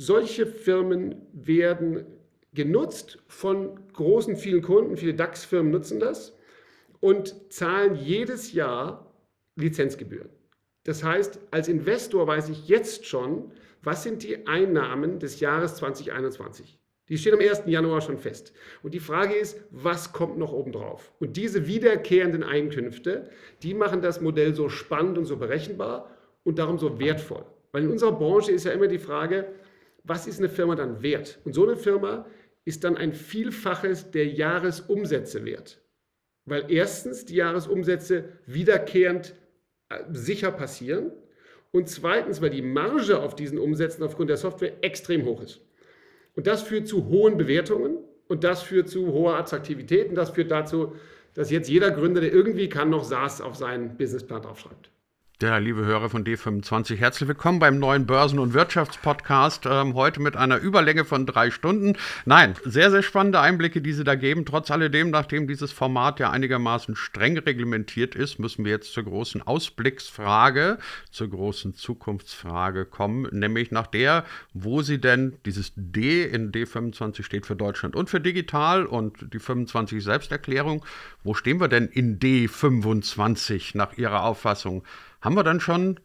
Solche 0.00 0.46
Firmen 0.46 1.26
werden 1.32 2.06
genutzt 2.54 3.18
von 3.26 3.80
großen, 3.94 4.36
vielen 4.36 4.62
Kunden. 4.62 4.96
Viele 4.96 5.12
DAX-Firmen 5.12 5.72
nutzen 5.72 5.98
das 5.98 6.38
und 7.00 7.52
zahlen 7.52 7.96
jedes 7.96 8.52
Jahr 8.52 9.12
Lizenzgebühren. 9.56 10.28
Das 10.84 11.02
heißt, 11.02 11.40
als 11.50 11.66
Investor 11.66 12.28
weiß 12.28 12.48
ich 12.48 12.68
jetzt 12.68 13.06
schon, 13.06 13.50
was 13.82 14.04
sind 14.04 14.22
die 14.22 14.46
Einnahmen 14.46 15.18
des 15.18 15.40
Jahres 15.40 15.74
2021. 15.74 16.78
Die 17.08 17.18
stehen 17.18 17.34
am 17.34 17.40
1. 17.40 17.62
Januar 17.66 18.00
schon 18.00 18.18
fest. 18.18 18.52
Und 18.84 18.94
die 18.94 19.00
Frage 19.00 19.34
ist, 19.34 19.60
was 19.72 20.12
kommt 20.12 20.38
noch 20.38 20.52
obendrauf? 20.52 21.12
Und 21.18 21.36
diese 21.36 21.66
wiederkehrenden 21.66 22.44
Einkünfte, 22.44 23.30
die 23.64 23.74
machen 23.74 24.00
das 24.00 24.20
Modell 24.20 24.54
so 24.54 24.68
spannend 24.68 25.18
und 25.18 25.24
so 25.24 25.38
berechenbar 25.38 26.08
und 26.44 26.60
darum 26.60 26.78
so 26.78 27.00
wertvoll. 27.00 27.44
Weil 27.72 27.82
in 27.82 27.90
unserer 27.90 28.12
Branche 28.12 28.52
ist 28.52 28.64
ja 28.64 28.70
immer 28.70 28.86
die 28.86 29.00
Frage, 29.00 29.48
was 30.04 30.26
ist 30.26 30.38
eine 30.38 30.48
Firma 30.48 30.74
dann 30.74 31.02
wert? 31.02 31.38
Und 31.44 31.54
so 31.54 31.66
eine 31.66 31.76
Firma 31.76 32.26
ist 32.64 32.84
dann 32.84 32.96
ein 32.96 33.12
Vielfaches 33.12 34.10
der 34.10 34.26
Jahresumsätze 34.26 35.44
wert. 35.44 35.80
Weil 36.44 36.70
erstens 36.70 37.24
die 37.24 37.36
Jahresumsätze 37.36 38.24
wiederkehrend 38.46 39.34
äh, 39.88 40.02
sicher 40.12 40.50
passieren 40.50 41.12
und 41.70 41.88
zweitens, 41.88 42.40
weil 42.40 42.50
die 42.50 42.62
Marge 42.62 43.20
auf 43.20 43.34
diesen 43.36 43.58
Umsätzen 43.58 44.02
aufgrund 44.02 44.30
der 44.30 44.36
Software 44.36 44.72
extrem 44.82 45.24
hoch 45.24 45.42
ist. 45.42 45.60
Und 46.34 46.46
das 46.46 46.62
führt 46.62 46.88
zu 46.88 47.08
hohen 47.08 47.36
Bewertungen 47.36 47.98
und 48.28 48.44
das 48.44 48.62
führt 48.62 48.88
zu 48.88 49.12
hoher 49.12 49.36
Attraktivität 49.36 50.08
und 50.08 50.14
das 50.14 50.30
führt 50.30 50.50
dazu, 50.50 50.94
dass 51.34 51.50
jetzt 51.50 51.68
jeder 51.68 51.90
Gründer, 51.90 52.20
der 52.20 52.32
irgendwie 52.32 52.68
kann, 52.68 52.90
noch 52.90 53.04
SaaS 53.04 53.40
auf 53.40 53.56
seinen 53.56 53.96
Businessplan 53.96 54.42
draufschreibt. 54.42 54.90
Der 55.40 55.60
liebe 55.60 55.84
Hörer 55.84 56.10
von 56.10 56.24
D25, 56.24 56.96
herzlich 56.96 57.28
willkommen 57.28 57.60
beim 57.60 57.78
neuen 57.78 58.06
Börsen- 58.06 58.40
und 58.40 58.54
Wirtschaftspodcast. 58.54 59.66
Ähm, 59.66 59.94
heute 59.94 60.20
mit 60.20 60.34
einer 60.34 60.58
Überlänge 60.58 61.04
von 61.04 61.26
drei 61.26 61.52
Stunden. 61.52 61.96
Nein, 62.24 62.56
sehr, 62.64 62.90
sehr 62.90 63.04
spannende 63.04 63.38
Einblicke, 63.38 63.80
die 63.80 63.92
Sie 63.92 64.02
da 64.02 64.16
geben. 64.16 64.44
Trotz 64.44 64.68
alledem, 64.72 65.10
nachdem 65.10 65.46
dieses 65.46 65.70
Format 65.70 66.18
ja 66.18 66.32
einigermaßen 66.32 66.96
streng 66.96 67.38
reglementiert 67.38 68.16
ist, 68.16 68.40
müssen 68.40 68.64
wir 68.64 68.72
jetzt 68.72 68.92
zur 68.92 69.04
großen 69.04 69.40
Ausblicksfrage, 69.40 70.78
zur 71.12 71.30
großen 71.30 71.76
Zukunftsfrage 71.76 72.84
kommen, 72.84 73.28
nämlich 73.30 73.70
nach 73.70 73.86
der, 73.86 74.24
wo 74.54 74.82
Sie 74.82 75.00
denn 75.00 75.36
dieses 75.46 75.72
D 75.76 76.24
in 76.24 76.50
D25 76.50 77.22
steht 77.22 77.46
für 77.46 77.54
Deutschland 77.54 77.94
und 77.94 78.10
für 78.10 78.20
digital 78.20 78.86
und 78.86 79.32
die 79.32 79.38
25 79.38 80.02
Selbsterklärung. 80.02 80.84
Wo 81.22 81.34
stehen 81.34 81.60
wir 81.60 81.68
denn 81.68 81.86
in 81.86 82.18
D25 82.18 83.76
nach 83.76 83.96
Ihrer 83.96 84.24
Auffassung? 84.24 84.82
Haben 85.20 85.34
wir 85.34 85.44
dann 85.44 85.60
schon 85.60 86.00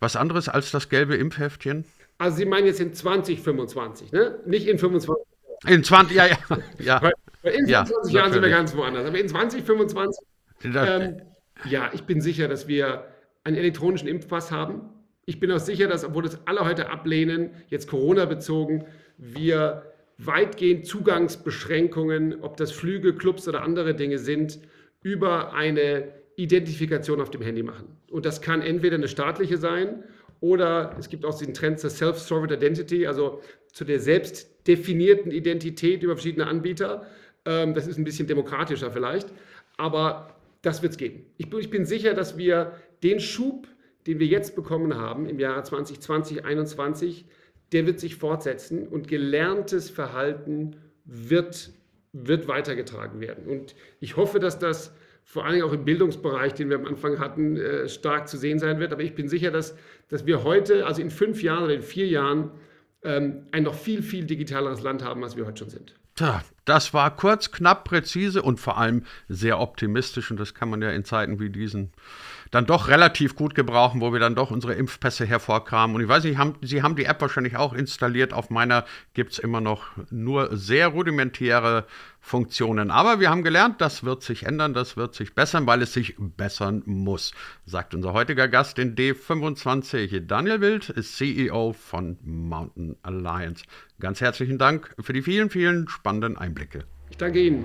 was 0.00 0.16
anderes 0.16 0.48
als 0.48 0.70
das 0.70 0.88
gelbe 0.88 1.16
Impfheftchen? 1.16 1.84
Also 2.18 2.38
Sie 2.38 2.44
meinen 2.44 2.66
jetzt 2.66 2.80
in 2.80 2.92
2025, 2.94 4.12
ne? 4.12 4.38
Nicht 4.46 4.66
in 4.66 4.78
25. 4.78 5.24
In 5.66 5.84
20, 5.84 6.16
ja, 6.16 6.26
ja. 6.26 6.36
ja. 6.78 7.02
Weil, 7.02 7.12
in 7.42 7.66
25 7.66 8.12
ja, 8.12 8.20
Jahren 8.20 8.32
sind 8.32 8.42
wir 8.42 8.50
ganz 8.50 8.76
woanders. 8.76 9.06
Aber 9.06 9.18
in 9.18 9.28
2025, 9.28 10.24
ähm, 10.64 11.22
ja, 11.68 11.90
ich 11.92 12.02
bin 12.04 12.20
sicher, 12.20 12.48
dass 12.48 12.68
wir 12.68 13.06
einen 13.44 13.56
elektronischen 13.56 14.08
Impfpass 14.08 14.50
haben. 14.50 14.82
Ich 15.24 15.40
bin 15.40 15.50
auch 15.52 15.60
sicher, 15.60 15.88
dass, 15.88 16.04
obwohl 16.04 16.24
das 16.24 16.46
alle 16.46 16.64
heute 16.64 16.90
ablehnen, 16.90 17.50
jetzt 17.68 17.88
Corona 17.88 18.24
bezogen, 18.24 18.86
wir 19.18 19.92
weitgehend 20.18 20.86
Zugangsbeschränkungen, 20.86 22.42
ob 22.42 22.56
das 22.56 22.72
Flüge, 22.72 23.14
Clubs 23.14 23.48
oder 23.48 23.62
andere 23.62 23.94
Dinge 23.94 24.18
sind, 24.18 24.60
über 25.02 25.52
eine 25.54 26.12
Identifikation 26.36 27.20
auf 27.20 27.30
dem 27.30 27.42
Handy 27.42 27.62
machen. 27.62 27.96
Und 28.10 28.26
das 28.26 28.40
kann 28.40 28.62
entweder 28.62 28.96
eine 28.96 29.08
staatliche 29.08 29.58
sein 29.58 30.04
oder 30.40 30.96
es 30.98 31.08
gibt 31.08 31.24
auch 31.24 31.38
den 31.38 31.54
Trend 31.54 31.78
zur 31.78 31.90
Self-Sovereign 31.90 32.50
Identity, 32.50 33.06
also 33.06 33.40
zu 33.72 33.84
der 33.84 34.00
selbst 34.00 34.66
definierten 34.66 35.30
Identität 35.30 36.02
über 36.02 36.16
verschiedene 36.16 36.46
Anbieter. 36.46 37.06
Ähm, 37.44 37.74
das 37.74 37.86
ist 37.86 37.98
ein 37.98 38.04
bisschen 38.04 38.26
demokratischer 38.26 38.90
vielleicht, 38.90 39.32
aber 39.76 40.34
das 40.62 40.82
wird 40.82 40.92
es 40.92 40.98
geben. 40.98 41.26
Ich 41.36 41.50
bin, 41.50 41.60
ich 41.60 41.70
bin 41.70 41.84
sicher, 41.84 42.14
dass 42.14 42.36
wir 42.38 42.72
den 43.02 43.20
Schub, 43.20 43.68
den 44.06 44.18
wir 44.18 44.26
jetzt 44.26 44.56
bekommen 44.56 44.96
haben 44.96 45.26
im 45.26 45.38
Jahre 45.38 45.62
2020, 45.62 46.38
2021, 46.38 47.26
der 47.72 47.86
wird 47.86 48.00
sich 48.00 48.16
fortsetzen 48.16 48.86
und 48.86 49.08
gelerntes 49.08 49.90
Verhalten 49.90 50.76
wird, 51.04 51.70
wird 52.12 52.48
weitergetragen 52.48 53.20
werden. 53.20 53.46
Und 53.46 53.74
ich 54.00 54.16
hoffe, 54.16 54.40
dass 54.40 54.58
das 54.58 54.92
vor 55.24 55.44
Dingen 55.52 55.64
auch 55.64 55.72
im 55.72 55.84
Bildungsbereich, 55.84 56.54
den 56.54 56.68
wir 56.68 56.76
am 56.76 56.86
Anfang 56.86 57.18
hatten, 57.18 57.56
äh, 57.56 57.88
stark 57.88 58.28
zu 58.28 58.36
sehen 58.36 58.58
sein 58.58 58.78
wird. 58.80 58.92
Aber 58.92 59.02
ich 59.02 59.14
bin 59.14 59.28
sicher, 59.28 59.50
dass, 59.50 59.76
dass 60.08 60.26
wir 60.26 60.44
heute, 60.44 60.86
also 60.86 61.00
in 61.00 61.10
fünf 61.10 61.42
Jahren 61.42 61.64
oder 61.64 61.74
in 61.74 61.82
vier 61.82 62.06
Jahren, 62.06 62.50
ähm, 63.02 63.46
ein 63.50 63.62
noch 63.64 63.74
viel, 63.74 64.02
viel 64.02 64.24
digitaleres 64.26 64.82
Land 64.82 65.04
haben, 65.04 65.24
als 65.24 65.36
wir 65.36 65.46
heute 65.46 65.58
schon 65.58 65.70
sind. 65.70 65.94
Tja, 66.14 66.42
das 66.66 66.92
war 66.92 67.16
kurz, 67.16 67.50
knapp, 67.50 67.84
präzise 67.84 68.42
und 68.42 68.60
vor 68.60 68.76
allem 68.76 69.04
sehr 69.28 69.58
optimistisch. 69.58 70.30
Und 70.30 70.38
das 70.38 70.54
kann 70.54 70.68
man 70.68 70.82
ja 70.82 70.90
in 70.90 71.04
Zeiten 71.04 71.40
wie 71.40 71.48
diesen 71.48 71.92
dann 72.52 72.66
doch 72.66 72.88
relativ 72.88 73.34
gut 73.34 73.54
gebrauchen, 73.54 74.00
wo 74.00 74.12
wir 74.12 74.20
dann 74.20 74.34
doch 74.34 74.50
unsere 74.50 74.74
Impfpässe 74.74 75.24
hervorkramen. 75.26 75.96
Und 75.96 76.02
ich 76.02 76.08
weiß 76.08 76.22
nicht, 76.24 76.36
haben, 76.36 76.54
Sie 76.60 76.82
haben 76.82 76.94
die 76.94 77.06
App 77.06 77.20
wahrscheinlich 77.20 77.56
auch 77.56 77.72
installiert. 77.72 78.32
Auf 78.34 78.50
meiner 78.50 78.84
gibt 79.14 79.32
es 79.32 79.38
immer 79.38 79.60
noch 79.60 79.86
nur 80.10 80.54
sehr 80.54 80.88
rudimentäre 80.88 81.86
Funktionen. 82.20 82.90
Aber 82.90 83.20
wir 83.20 83.30
haben 83.30 83.42
gelernt, 83.42 83.80
das 83.80 84.04
wird 84.04 84.22
sich 84.22 84.44
ändern, 84.44 84.74
das 84.74 84.98
wird 84.98 85.14
sich 85.14 85.34
bessern, 85.34 85.66
weil 85.66 85.80
es 85.80 85.94
sich 85.94 86.14
bessern 86.18 86.82
muss, 86.84 87.32
sagt 87.64 87.94
unser 87.94 88.12
heutiger 88.12 88.48
Gast 88.48 88.78
in 88.78 88.94
D25. 88.94 90.20
Daniel 90.26 90.60
Wild 90.60 90.90
ist 90.90 91.16
CEO 91.16 91.72
von 91.72 92.18
Mountain 92.22 92.96
Alliance. 93.02 93.64
Ganz 93.98 94.20
herzlichen 94.20 94.58
Dank 94.58 94.94
für 95.00 95.14
die 95.14 95.22
vielen, 95.22 95.48
vielen 95.48 95.88
spannenden 95.88 96.36
Einblicke. 96.36 96.84
Ich 97.08 97.16
danke 97.16 97.40
Ihnen. 97.40 97.64